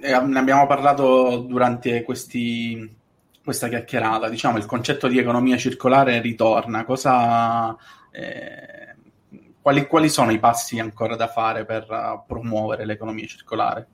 Ne 0.00 0.38
abbiamo 0.38 0.66
parlato 0.68 1.38
durante 1.38 2.02
questi, 2.02 2.96
questa 3.42 3.68
chiacchierata, 3.68 4.28
diciamo 4.28 4.58
il 4.58 4.66
concetto 4.66 5.08
di 5.08 5.18
economia 5.18 5.56
circolare 5.56 6.20
ritorna, 6.20 6.84
cosa... 6.84 7.76
Eh, 8.12 8.91
quali, 9.62 9.86
quali, 9.86 10.08
sono 10.08 10.32
i 10.32 10.38
passi 10.38 10.78
ancora 10.78 11.16
da 11.16 11.28
fare 11.28 11.64
per 11.64 11.86
uh, 11.88 12.20
promuovere 12.26 12.84
l'economia 12.84 13.26
circolare? 13.26 13.86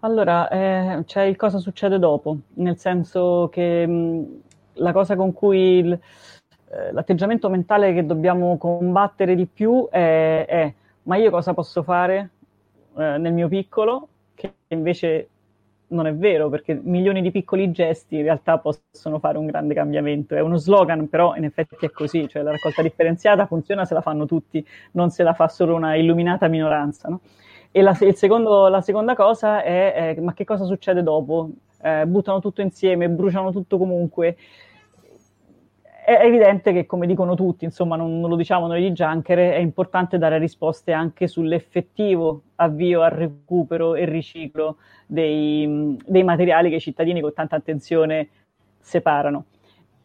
Allora, 0.00 0.48
eh, 0.48 1.02
c'è 1.04 1.22
il 1.22 1.36
cosa 1.36 1.58
succede 1.58 1.98
dopo, 1.98 2.38
nel 2.54 2.78
senso 2.78 3.48
che 3.50 3.86
mh, 3.86 4.40
la 4.74 4.92
cosa 4.92 5.16
con 5.16 5.32
cui 5.32 5.78
il, 5.78 5.92
eh, 5.92 6.92
l'atteggiamento 6.92 7.48
mentale 7.48 7.92
che 7.92 8.06
dobbiamo 8.06 8.56
combattere 8.56 9.34
di 9.34 9.46
più 9.46 9.88
è, 9.90 10.46
è 10.46 10.74
ma 11.02 11.16
io 11.16 11.30
cosa 11.30 11.54
posso 11.54 11.82
fare 11.82 12.30
eh, 12.96 13.18
nel 13.18 13.32
mio 13.32 13.48
piccolo 13.48 14.08
che 14.34 14.52
invece 14.68 15.28
non 15.88 16.06
è 16.06 16.14
vero, 16.14 16.48
perché 16.48 16.78
milioni 16.82 17.22
di 17.22 17.30
piccoli 17.30 17.70
gesti 17.70 18.16
in 18.16 18.22
realtà 18.22 18.58
possono 18.58 19.18
fare 19.18 19.38
un 19.38 19.46
grande 19.46 19.74
cambiamento. 19.74 20.34
È 20.34 20.40
uno 20.40 20.56
slogan, 20.56 21.08
però 21.08 21.34
in 21.36 21.44
effetti 21.44 21.76
è 21.80 21.90
così, 21.90 22.28
cioè 22.28 22.42
la 22.42 22.50
raccolta 22.50 22.82
differenziata 22.82 23.46
funziona 23.46 23.84
se 23.84 23.94
la 23.94 24.00
fanno 24.00 24.26
tutti, 24.26 24.66
non 24.92 25.10
se 25.10 25.22
la 25.22 25.34
fa 25.34 25.48
solo 25.48 25.74
una 25.74 25.94
illuminata 25.94 26.48
minoranza. 26.48 27.08
No? 27.08 27.20
E 27.70 27.82
la, 27.82 27.94
secondo, 27.94 28.68
la, 28.68 28.80
seconda 28.80 29.14
cosa 29.14 29.62
è, 29.62 30.14
è, 30.14 30.20
ma 30.20 30.32
che 30.32 30.44
cosa 30.44 30.64
succede 30.64 31.02
dopo? 31.02 31.50
Eh, 31.82 32.06
buttano 32.06 32.40
tutto 32.40 32.62
insieme, 32.62 33.08
bruciano 33.08 33.52
tutto 33.52 33.78
comunque. 33.78 34.36
È 36.06 36.24
evidente 36.24 36.72
che, 36.72 36.86
come 36.86 37.04
dicono 37.04 37.34
tutti, 37.34 37.64
insomma, 37.64 37.96
non, 37.96 38.20
non, 38.20 38.30
lo 38.30 38.36
diciamo 38.36 38.68
noi 38.68 38.80
di 38.80 38.92
Junker, 38.92 39.38
è 39.38 39.56
importante 39.56 40.18
dare 40.18 40.38
risposte 40.38 40.92
anche 40.92 41.26
sull'effettivo 41.26 42.42
avvio 42.54 43.02
al 43.02 43.10
recupero 43.10 43.96
e 43.96 44.04
riciclo 44.04 44.76
dei, 45.04 45.96
dei 46.06 46.22
materiali 46.22 46.70
che 46.70 46.76
i 46.76 46.80
cittadini 46.80 47.20
con 47.20 47.32
tanta 47.32 47.56
attenzione 47.56 48.28
separano. 48.78 49.46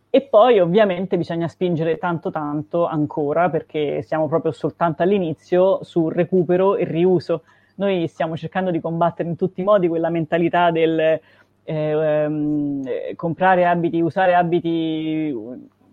E 0.09 0.23
poi 0.23 0.59
ovviamente 0.59 1.17
bisogna 1.17 1.47
spingere 1.47 1.99
tanto 1.99 2.31
tanto 2.31 2.87
ancora, 2.87 3.51
perché 3.51 4.01
siamo 4.01 4.27
proprio 4.27 4.53
soltanto 4.53 5.03
all'inizio, 5.03 5.83
sul 5.83 6.11
recupero 6.11 6.77
e 6.77 6.83
riuso. 6.83 7.43
Noi 7.75 8.07
stiamo 8.07 8.35
cercando 8.35 8.71
di 8.71 8.79
combattere 8.79 9.29
in 9.29 9.35
tutti 9.35 9.61
i 9.61 9.63
modi 9.63 9.87
quella 9.87 10.09
mentalità 10.09 10.71
del 10.71 10.99
eh, 10.99 11.19
ehm, 11.63 13.15
comprare 13.15 13.67
abiti, 13.67 14.01
usare 14.01 14.33
abiti 14.33 15.31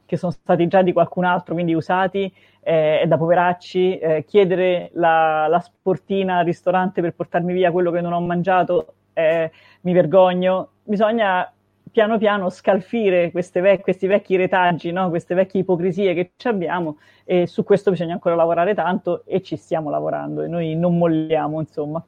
che 0.08 0.16
sono 0.16 0.32
stati 0.32 0.66
già 0.68 0.80
di 0.80 0.94
qualcun 0.94 1.24
altro, 1.24 1.52
quindi 1.52 1.74
usati 1.74 2.32
eh, 2.62 3.04
da 3.06 3.18
poveracci, 3.18 3.98
eh, 3.98 4.24
chiedere 4.26 4.88
la, 4.94 5.46
la, 5.48 5.60
sportina 5.60 6.38
al 6.38 6.46
ristorante 6.46 7.02
per 7.02 7.12
portarmi 7.14 7.52
via 7.52 7.70
quello 7.70 7.90
che 7.90 8.00
non 8.00 8.14
ho 8.14 8.20
mangiato, 8.20 8.94
eh, 9.12 9.50
mi 9.82 9.92
vergogno. 9.92 10.70
Bisogna 10.82 11.52
piano 11.90 12.16
piano 12.16 12.48
scalfire 12.48 13.30
vec- 13.34 13.82
questi 13.82 14.06
vecchi 14.06 14.36
retaggi, 14.36 14.92
no? 14.92 15.10
queste 15.10 15.34
vecchie 15.34 15.60
ipocrisie 15.60 16.14
che 16.14 16.32
abbiamo 16.44 16.98
e 17.24 17.46
su 17.46 17.62
questo 17.62 17.90
bisogna 17.90 18.14
ancora 18.14 18.34
lavorare 18.34 18.72
tanto 18.72 19.24
e 19.26 19.42
ci 19.42 19.56
stiamo 19.56 19.90
lavorando 19.90 20.40
e 20.40 20.48
noi 20.48 20.74
non 20.74 20.96
molliamo, 20.96 21.60
insomma. 21.60 22.02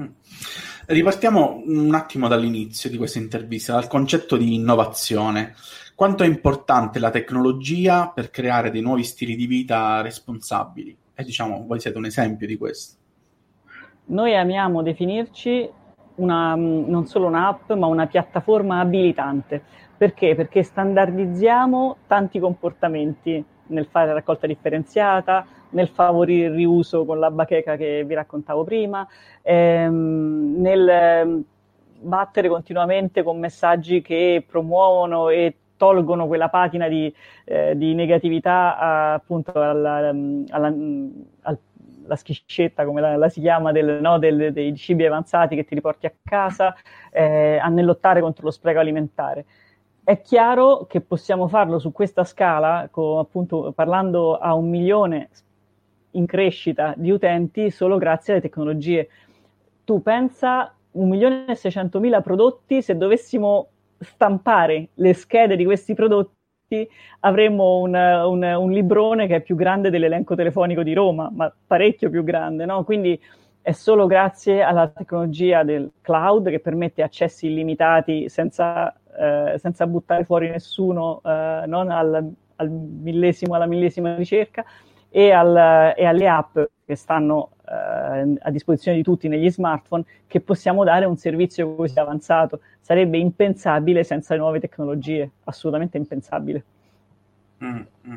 Mm. 0.00 0.06
Ripartiamo 0.86 1.62
un 1.66 1.94
attimo 1.94 2.26
dall'inizio 2.26 2.88
di 2.88 2.96
questa 2.96 3.18
intervista, 3.18 3.74
dal 3.74 3.88
concetto 3.88 4.38
di 4.38 4.54
innovazione. 4.54 5.54
Quanto 5.96 6.24
è 6.24 6.26
importante 6.26 6.98
la 6.98 7.08
tecnologia 7.08 8.10
per 8.14 8.28
creare 8.28 8.70
dei 8.70 8.82
nuovi 8.82 9.02
stili 9.02 9.34
di 9.34 9.46
vita 9.46 10.02
responsabili? 10.02 10.94
E 11.14 11.24
diciamo, 11.24 11.64
voi 11.66 11.80
siete 11.80 11.96
un 11.96 12.04
esempio 12.04 12.46
di 12.46 12.58
questo. 12.58 12.98
Noi 14.08 14.36
amiamo 14.36 14.82
definirci 14.82 15.66
una, 16.16 16.54
non 16.54 17.06
solo 17.06 17.28
un'app, 17.28 17.72
ma 17.72 17.86
una 17.86 18.06
piattaforma 18.08 18.78
abilitante. 18.78 19.62
Perché? 19.96 20.34
Perché 20.34 20.62
standardizziamo 20.62 21.96
tanti 22.06 22.40
comportamenti 22.40 23.42
nel 23.68 23.86
fare 23.86 24.12
raccolta 24.12 24.46
differenziata, 24.46 25.46
nel 25.70 25.88
favorire 25.88 26.48
il 26.48 26.52
riuso 26.52 27.06
con 27.06 27.18
la 27.18 27.30
bacheca 27.30 27.76
che 27.76 28.04
vi 28.04 28.12
raccontavo 28.12 28.64
prima, 28.64 29.08
ehm, 29.40 30.56
nel 30.58 30.88
ehm, 30.88 31.44
battere 32.00 32.50
continuamente 32.50 33.22
con 33.22 33.38
messaggi 33.38 34.02
che 34.02 34.44
promuovono 34.46 35.30
e 35.30 35.54
tolgono 35.76 36.26
quella 36.26 36.48
patina 36.48 36.88
di, 36.88 37.12
eh, 37.44 37.76
di 37.76 37.94
negatività 37.94 38.78
a, 38.78 39.14
appunto 39.14 39.52
alla, 39.52 40.08
alla, 40.48 40.74
alla, 41.42 42.16
schiscetta, 42.16 42.84
come 42.84 43.00
la, 43.00 43.16
la 43.16 43.28
si 43.28 43.40
chiama, 43.40 43.72
del, 43.72 44.00
no, 44.00 44.18
del, 44.18 44.52
dei 44.52 44.74
cibi 44.76 45.06
avanzati 45.06 45.56
che 45.56 45.64
ti 45.64 45.74
riporti 45.74 46.06
a 46.06 46.12
casa, 46.22 46.74
eh, 47.10 47.58
a 47.58 47.68
nell'ottare 47.68 48.20
contro 48.20 48.44
lo 48.44 48.50
spreco 48.50 48.78
alimentare. 48.78 49.44
È 50.04 50.20
chiaro 50.20 50.86
che 50.86 51.00
possiamo 51.00 51.48
farlo 51.48 51.78
su 51.78 51.90
questa 51.90 52.24
scala, 52.24 52.88
con, 52.90 53.18
appunto 53.18 53.72
parlando 53.74 54.38
a 54.38 54.54
un 54.54 54.68
milione 54.68 55.28
in 56.12 56.26
crescita 56.26 56.94
di 56.96 57.10
utenti 57.10 57.70
solo 57.70 57.98
grazie 57.98 58.34
alle 58.34 58.42
tecnologie. 58.42 59.08
Tu 59.84 60.02
pensa 60.02 60.72
un 60.92 61.08
milione 61.08 61.46
e 61.48 61.54
seicentomila 61.54 62.20
prodotti, 62.20 62.82
se 62.82 62.96
dovessimo 62.96 63.68
stampare 63.98 64.88
le 64.94 65.14
schede 65.14 65.56
di 65.56 65.64
questi 65.64 65.94
prodotti 65.94 66.34
avremmo 67.20 67.78
un, 67.78 67.94
un, 67.94 68.42
un, 68.42 68.70
librone 68.72 69.26
che 69.26 69.36
è 69.36 69.40
più 69.40 69.54
grande 69.54 69.90
dell'elenco 69.90 70.34
telefonico 70.34 70.82
di 70.82 70.94
Roma, 70.94 71.30
ma 71.32 71.52
parecchio 71.66 72.10
più 72.10 72.24
grande, 72.24 72.64
no? 72.64 72.82
Quindi 72.84 73.20
è 73.62 73.72
solo 73.72 74.06
grazie 74.06 74.62
alla 74.62 74.88
tecnologia 74.88 75.62
del 75.64 75.90
cloud 76.00 76.48
che 76.50 76.60
permette 76.60 77.02
accessi 77.02 77.46
illimitati 77.46 78.28
senza, 78.28 78.92
eh, 79.18 79.58
senza 79.58 79.86
buttare 79.86 80.24
fuori 80.24 80.48
nessuno, 80.48 81.20
eh, 81.24 81.64
non 81.66 81.90
al, 81.90 82.32
al 82.56 82.70
millesimo, 82.70 83.54
alla 83.54 83.66
millesima 83.66 84.14
ricerca, 84.14 84.64
e, 85.08 85.30
al, 85.30 85.94
e 85.96 86.04
alle 86.04 86.28
app 86.28 86.58
che 86.84 86.94
stanno 86.94 87.50
eh, 87.68 88.38
a 88.38 88.50
disposizione 88.50 88.96
di 88.96 89.02
tutti 89.02 89.28
negli 89.28 89.50
smartphone, 89.50 90.04
che 90.26 90.40
possiamo 90.40 90.84
dare 90.84 91.04
un 91.04 91.16
servizio 91.16 91.74
così 91.74 91.98
avanzato. 91.98 92.60
Sarebbe 92.80 93.18
impensabile 93.18 94.04
senza 94.04 94.34
le 94.34 94.40
nuove 94.40 94.60
tecnologie, 94.60 95.30
assolutamente 95.44 95.96
impensabile. 95.96 96.64
Mm, 97.64 97.80
mm. 98.08 98.16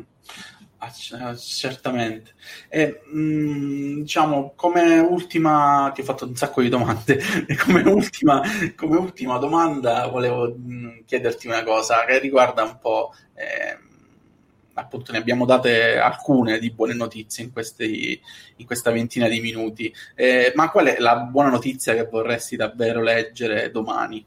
Ah, 0.82 1.36
certamente. 1.36 2.36
E, 2.70 3.02
mh, 3.12 3.20
mm, 3.20 4.00
diciamo, 4.02 4.54
come 4.56 5.00
ultima, 5.00 5.92
ti 5.94 6.02
ho 6.02 6.04
fatto 6.06 6.26
un 6.26 6.36
sacco 6.36 6.62
di 6.62 6.70
domande, 6.70 7.20
come 7.66 7.82
ultima, 7.82 8.42
come 8.76 8.98
ultima 8.98 9.38
domanda 9.40 10.08
volevo 10.08 10.56
mh, 10.56 10.74
mm, 10.74 10.90
chiederti 11.06 11.48
una 11.48 11.64
cosa 11.64 12.06
che 12.06 12.20
riguarda 12.20 12.64
un 12.64 12.78
po'... 12.80 13.14
Eh, 13.34 13.88
appunto 14.80 15.12
ne 15.12 15.18
abbiamo 15.18 15.46
date 15.46 15.98
alcune 15.98 16.60
di 16.60 16.72
buone 16.72 16.94
notizie 16.94 17.44
in, 17.44 17.52
questi, 17.52 18.20
in 18.58 18.66
questa 18.66 18.92
ventina 18.92 19.28
di 19.28 19.40
minuti. 19.40 19.94
Eh, 20.16 20.52
ma 20.56 20.70
qual 20.72 20.88
è 20.88 21.00
la 21.00 21.18
buona 21.18 21.50
notizia 21.50 21.94
che 21.94 22.08
vorresti 22.10 22.56
davvero 22.56 23.02
leggere 23.02 23.72
domani? 23.72 24.26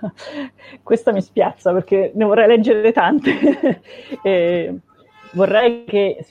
Questa 0.82 1.12
mi 1.12 1.22
spiazza 1.22 1.72
perché 1.72 2.12
ne 2.14 2.24
vorrei 2.24 2.46
leggere 2.46 2.92
tante. 2.92 3.80
eh, 4.22 4.74
vorrei 5.32 5.84
che 5.84 6.24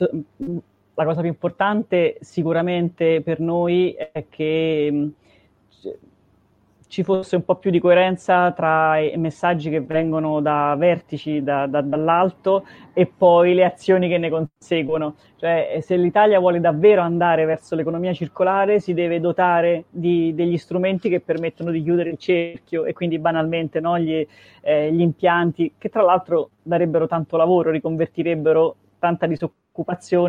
la 0.96 1.06
cosa 1.06 1.22
più 1.22 1.30
importante 1.30 2.18
sicuramente 2.22 3.22
per 3.22 3.40
noi 3.40 3.94
è 3.94 4.26
che 4.30 5.12
ci 6.94 7.02
fosse 7.02 7.36
un 7.36 7.44
po' 7.44 7.56
più 7.56 7.72
di 7.72 7.80
coerenza 7.80 8.52
tra 8.52 9.00
i 9.00 9.18
messaggi 9.18 9.72
che 9.72 9.82
vengono 9.82 10.42
da 10.42 10.76
vertici 10.78 11.42
da, 11.42 11.66
da, 11.66 11.82
dall'alto 11.82 12.68
e 12.94 13.08
poi 13.08 13.56
le 13.56 13.66
azioni 13.66 14.08
che 14.08 14.20
ne 14.20 14.30
conseguono. 14.30 15.16
Cioè, 15.38 15.80
se 15.82 15.96
l'Italia 15.96 16.38
vuole 16.38 16.60
davvero 16.60 17.02
andare 17.02 17.46
verso 17.46 17.74
l'economia 17.74 18.14
circolare, 18.14 18.80
si 18.80 18.94
deve 18.94 19.20
dotare 19.20 19.86
di, 19.90 20.36
degli 20.36 20.56
strumenti 20.60 21.10
che 21.10 21.20
permettono 21.20 21.72
di 21.72 21.82
chiudere 21.82 22.12
il 22.12 22.20
cerchio 22.20 22.86
e 22.86 22.94
quindi 22.94 23.18
banalmente 23.18 23.80
no, 23.80 23.98
gli, 23.98 24.28
eh, 24.62 24.94
gli 24.94 25.02
impianti, 25.02 25.74
che 25.80 25.90
tra 25.90 26.04
l'altro 26.04 26.52
darebbero 26.62 27.08
tanto 27.08 27.38
lavoro, 27.38 27.72
riconvertirebbero 27.72 28.76
tanta 29.00 29.26
disoccupazione 29.26 29.63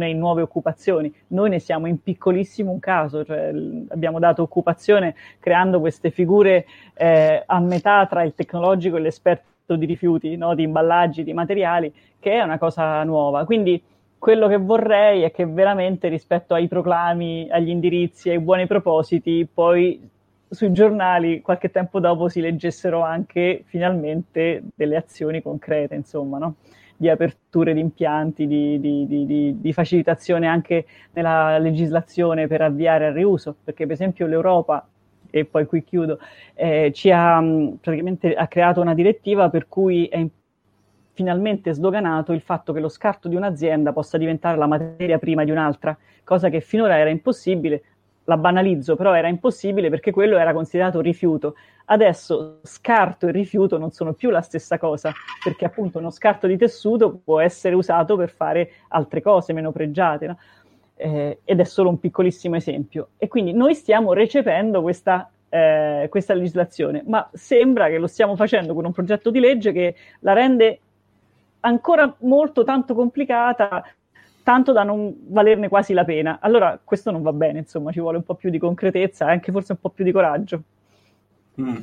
in 0.07 0.19
nuove 0.19 0.43
occupazioni. 0.43 1.13
Noi 1.29 1.51
ne 1.51 1.59
siamo 1.59 1.87
in 1.87 2.03
piccolissimo 2.03 2.71
un 2.71 2.79
caso, 2.79 3.25
cioè 3.25 3.53
abbiamo 3.89 4.19
dato 4.19 4.43
occupazione 4.43 5.15
creando 5.39 5.81
queste 5.81 6.11
figure 6.11 6.67
eh, 6.95 7.43
a 7.45 7.61
metà 7.61 8.07
tra 8.07 8.23
il 8.23 8.35
tecnologico 8.35 8.97
e 8.97 9.01
l'esperto 9.01 9.77
di 9.77 9.87
rifiuti, 9.87 10.37
no? 10.37 10.55
di 10.55 10.63
imballaggi, 10.63 11.25
di 11.25 11.33
materiali, 11.33 11.93
che 12.19 12.33
è 12.33 12.43
una 12.43 12.59
cosa 12.59 13.03
nuova. 13.05 13.45
Quindi 13.45 13.83
quello 14.19 14.49
che 14.49 14.57
vorrei 14.57 15.23
è 15.23 15.31
che 15.31 15.45
veramente 15.45 16.09
rispetto 16.09 16.55
ai 16.55 16.67
proclami, 16.67 17.49
agli 17.51 17.69
indirizzi, 17.69 18.31
ai 18.31 18.39
buoni 18.39 18.67
propositi, 18.67 19.47
poi 19.53 20.11
sui 20.49 20.73
giornali 20.73 21.43
qualche 21.43 21.71
tempo 21.71 22.01
dopo 22.01 22.29
si 22.29 22.41
leggessero 22.41 23.03
anche 23.03 23.65
finalmente 23.67 24.63
delle 24.75 24.97
azioni 24.97 25.43
concrete, 25.43 25.95
insomma, 25.95 26.39
no? 26.39 26.55
Di 26.97 27.09
aperture 27.09 27.75
di 27.75 27.81
impianti, 27.81 28.47
di, 28.47 28.79
di, 28.81 29.07
di, 29.07 29.61
di, 29.61 29.73
facilitazione 29.73 30.47
anche 30.47 30.87
nella 31.13 31.59
legislazione 31.59 32.47
per 32.47 32.63
avviare 32.63 33.07
al 33.07 33.15
riuso, 33.15 33.57
perché 33.65 33.85
per 33.85 33.95
esempio 33.95 34.27
l'Europa, 34.27 34.87
e 35.31 35.45
poi 35.45 35.67
qui 35.67 35.83
chiudo, 35.83 36.19
eh, 36.55 36.93
ci 36.95 37.11
ha 37.11 37.43
praticamente 37.81 38.35
ha 38.35 38.47
creato 38.47 38.81
una 38.81 38.95
direttiva 38.95 39.51
per 39.51 39.69
cui 39.69 40.07
è 40.07 40.25
finalmente 41.13 41.73
sdoganato 41.73 42.33
il 42.33 42.41
fatto 42.41 42.73
che 42.73 42.81
lo 42.81 42.89
scarto 42.89 43.29
di 43.29 43.37
un'azienda 43.37 43.93
possa 43.93 44.19
diventare 44.19 44.57
la 44.57 44.67
materia 44.67 45.19
prima 45.19 45.45
di 45.45 45.51
un'altra, 45.51 45.97
cosa 46.25 46.49
che 46.49 46.61
finora 46.61 46.99
era 46.99 47.11
impossibile, 47.11 47.83
la 48.25 48.37
banalizzo, 48.37 48.97
però 48.97 49.15
era 49.15 49.29
impossibile 49.29 49.91
perché 49.91 50.11
quello 50.11 50.37
era 50.37 50.53
considerato 50.53 51.01
rifiuto. 51.01 51.57
Adesso 51.87 52.61
scarto 52.63 53.29
e 53.29 53.31
rifiuto 53.33 53.77
non 53.79 53.93
sono 53.93 54.15
più 54.15 54.31
la 54.31 54.41
stessa 54.41 54.79
cosa, 54.79 55.13
perché 55.43 55.65
appunto 55.65 55.99
uno 55.99 56.11
scarto 56.11 56.47
di 56.47 56.57
tessuto 56.57 57.21
può 57.23 57.41
essere 57.41 57.75
usato 57.75 58.17
per 58.17 58.31
fare 58.31 58.71
altre 58.89 59.21
cose 59.21 59.53
meno 59.53 59.71
pregiate, 59.71 60.27
no? 60.27 60.39
eh, 60.97 61.41
ed 61.45 61.61
è 61.61 61.65
solo 61.65 61.91
un 61.91 61.99
piccolissimo 61.99 62.57
esempio. 62.57 63.09
E 63.19 63.29
quindi 63.29 63.53
noi 63.53 63.75
stiamo 63.75 64.13
recependo 64.13 64.81
questa, 64.81 65.31
eh, 65.49 66.07
questa 66.11 66.35
legislazione, 66.35 67.03
ma 67.07 67.29
sembra 67.33 67.89
che 67.89 67.99
lo 67.99 68.07
stiamo 68.07 68.37
facendo 68.37 68.75
con 68.75 68.85
un 68.85 68.93
progetto 68.93 69.31
di 69.31 69.41
legge 69.41 69.73
che 69.73 69.95
la 70.21 70.33
rende 70.33 70.79
ancora 71.61 72.15
molto 72.21 72.65
tanto 72.65 72.95
complicata 72.95 73.85
tanto 74.45 74.73
da 74.73 74.85
non 74.85 75.13
valerne 75.29 75.69
quasi 75.69 75.93
la 75.93 76.05
pena. 76.05 76.39
Allora 76.41 76.79
questo 76.83 77.11
non 77.11 77.23
va 77.23 77.33
bene, 77.33 77.61
insomma, 77.61 77.91
ci 77.91 77.99
vuole 77.99 78.19
un 78.19 78.23
po' 78.23 78.37
più 78.37 78.51
di 78.51 78.59
concretezza 78.59 79.27
e 79.27 79.33
anche 79.33 79.51
forse 79.51 79.73
un 79.73 79.79
po' 79.81 79.89
più 79.91 80.05
di 80.05 80.13
coraggio. 80.13 80.63
Mm. 81.61 81.77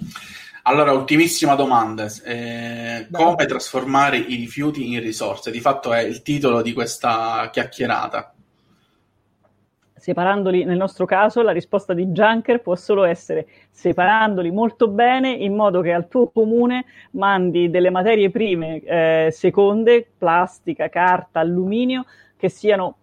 Allora, 0.64 0.92
ultimissima 0.92 1.56
domanda. 1.56 2.06
Eh, 2.24 3.08
come 3.12 3.46
trasformare 3.48 4.18
i 4.18 4.36
rifiuti 4.36 4.94
in 4.94 5.02
risorse? 5.02 5.50
Di 5.50 5.60
fatto 5.60 5.92
è 5.92 6.02
il 6.02 6.22
titolo 6.22 6.62
di 6.62 6.72
questa 6.72 7.50
chiacchierata. 7.52 8.34
Separandoli, 9.96 10.64
nel 10.64 10.78
nostro 10.78 11.06
caso, 11.06 11.42
la 11.42 11.52
risposta 11.52 11.94
di 11.94 12.08
Junker 12.08 12.62
può 12.62 12.76
solo 12.76 13.04
essere 13.04 13.48
separandoli 13.70 14.50
molto 14.50 14.88
bene 14.88 15.30
in 15.32 15.56
modo 15.56 15.82
che 15.82 15.94
al 15.94 16.08
tuo 16.08 16.30
comune 16.30 16.86
mandi 17.12 17.70
delle 17.70 17.92
materie 17.92 18.32
prime 18.32 18.82
eh, 18.82 19.30
seconde, 19.32 20.08
plastica, 20.18 20.90
carta, 20.90 21.40
alluminio, 21.40 22.06
che 22.42 22.50
siano 22.50 22.98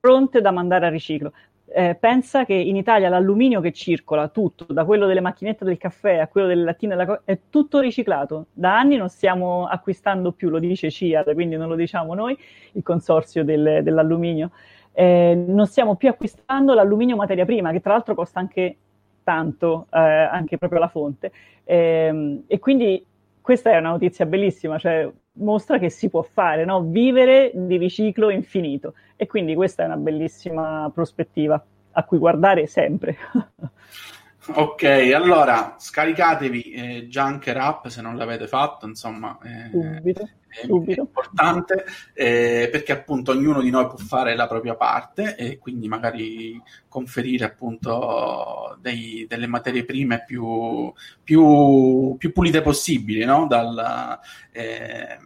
pronte 0.00 0.40
da 0.40 0.50
mandare 0.50 0.86
a 0.86 0.88
riciclo 0.88 1.32
eh, 1.70 1.94
pensa 1.94 2.44
che 2.44 2.54
in 2.54 2.76
Italia 2.76 3.08
l'alluminio 3.08 3.60
che 3.60 3.72
circola, 3.72 4.28
tutto, 4.28 4.64
da 4.72 4.84
quello 4.84 5.06
delle 5.06 5.20
macchinette 5.20 5.64
del 5.64 5.76
caffè 5.76 6.16
a 6.16 6.26
quello 6.26 6.46
delle 6.46 6.64
lattine, 6.64 7.04
co- 7.04 7.20
è 7.24 7.38
tutto 7.50 7.80
riciclato. 7.80 8.46
Da 8.52 8.78
anni 8.78 8.96
non 8.96 9.08
stiamo 9.08 9.66
acquistando 9.66 10.32
più, 10.32 10.48
lo 10.48 10.58
dice 10.58 10.90
CIAD, 10.90 11.34
quindi 11.34 11.56
non 11.56 11.68
lo 11.68 11.74
diciamo 11.74 12.14
noi, 12.14 12.36
il 12.72 12.82
consorzio 12.82 13.44
del, 13.44 13.80
dell'alluminio. 13.82 14.50
Eh, 14.92 15.34
non 15.46 15.66
stiamo 15.66 15.96
più 15.96 16.08
acquistando 16.08 16.74
l'alluminio 16.74 17.16
materia 17.16 17.44
prima, 17.44 17.70
che 17.70 17.80
tra 17.80 17.92
l'altro 17.92 18.14
costa 18.14 18.40
anche 18.40 18.76
tanto, 19.22 19.86
eh, 19.92 19.98
anche 19.98 20.56
proprio 20.56 20.80
la 20.80 20.88
fonte. 20.88 21.30
Eh, 21.64 22.42
e 22.46 22.58
quindi 22.58 23.04
questa 23.48 23.70
è 23.70 23.78
una 23.78 23.92
notizia 23.92 24.26
bellissima, 24.26 24.76
cioè 24.76 25.10
mostra 25.38 25.78
che 25.78 25.88
si 25.88 26.10
può 26.10 26.20
fare, 26.20 26.66
no? 26.66 26.82
vivere 26.82 27.50
di 27.54 27.78
riciclo 27.78 28.28
infinito. 28.28 28.92
E 29.16 29.26
quindi 29.26 29.54
questa 29.54 29.84
è 29.84 29.86
una 29.86 29.96
bellissima 29.96 30.90
prospettiva 30.92 31.64
a 31.92 32.04
cui 32.04 32.18
guardare 32.18 32.66
sempre. 32.66 33.16
Ok, 34.50 34.82
allora 35.14 35.76
scaricatevi 35.78 36.62
eh, 36.62 37.06
Junker 37.06 37.56
App 37.58 37.86
se 37.88 38.00
non 38.00 38.16
l'avete 38.16 38.46
fatto, 38.46 38.86
insomma, 38.86 39.38
eh, 39.42 39.68
subito, 39.70 40.22
è, 40.48 40.64
subito. 40.64 41.00
è, 41.00 41.04
importante 41.04 41.84
eh, 42.14 42.68
perché 42.72 42.92
appunto 42.92 43.32
ognuno 43.32 43.60
di 43.60 43.68
noi 43.68 43.86
può 43.88 43.98
fare 43.98 44.34
la 44.34 44.46
propria 44.46 44.74
parte 44.74 45.36
e 45.36 45.58
quindi 45.58 45.86
magari 45.86 46.60
conferire 46.88 47.44
appunto 47.44 48.78
dei, 48.80 49.26
delle 49.28 49.46
materie 49.46 49.84
prime 49.84 50.24
più, 50.26 50.90
più, 51.22 52.16
più 52.16 52.32
pulite 52.32 52.62
possibili, 52.62 53.24
no? 53.24 53.46
Dal, 53.46 54.18
eh, 54.52 55.18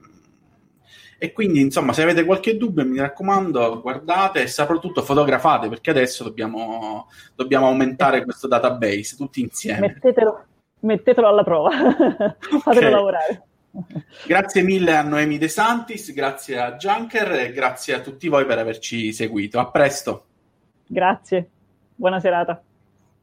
e 1.22 1.32
quindi, 1.32 1.61
insomma, 1.61 1.92
se 1.92 2.02
avete 2.02 2.24
qualche 2.24 2.56
dubbio, 2.56 2.85
mi 2.85 2.98
raccomando, 2.98 3.80
guardate 3.80 4.42
e 4.42 4.48
soprattutto 4.48 5.02
fotografate, 5.02 5.68
perché 5.68 5.90
adesso 5.90 6.24
dobbiamo, 6.24 7.06
dobbiamo 7.37 7.68
aumentare 7.68 8.24
questo 8.24 8.48
database 8.48 9.14
tutti 9.14 9.40
insieme. 9.40 9.87
Mettetelo, 9.87 10.44
mettetelo 10.80 11.28
alla 11.28 11.44
prova, 11.44 11.70
fatelo 12.58 12.90
lavorare. 12.90 13.42
Grazie 14.26 14.62
mille 14.62 14.96
a 14.96 15.02
Noemi 15.02 15.38
De 15.38 15.46
Santis, 15.46 16.12
grazie 16.12 16.58
a 16.58 16.72
Junker 16.72 17.30
e 17.35 17.52
grazie 17.52 17.94
a 17.94 18.00
tutti 18.00 18.26
voi 18.26 18.44
per 18.44 18.58
averci 18.58 19.12
seguito. 19.12 19.61
A 19.61 19.70
presto. 19.70 20.24
Grazie, 20.88 21.48
buona 21.94 22.18
serata. 22.18 22.61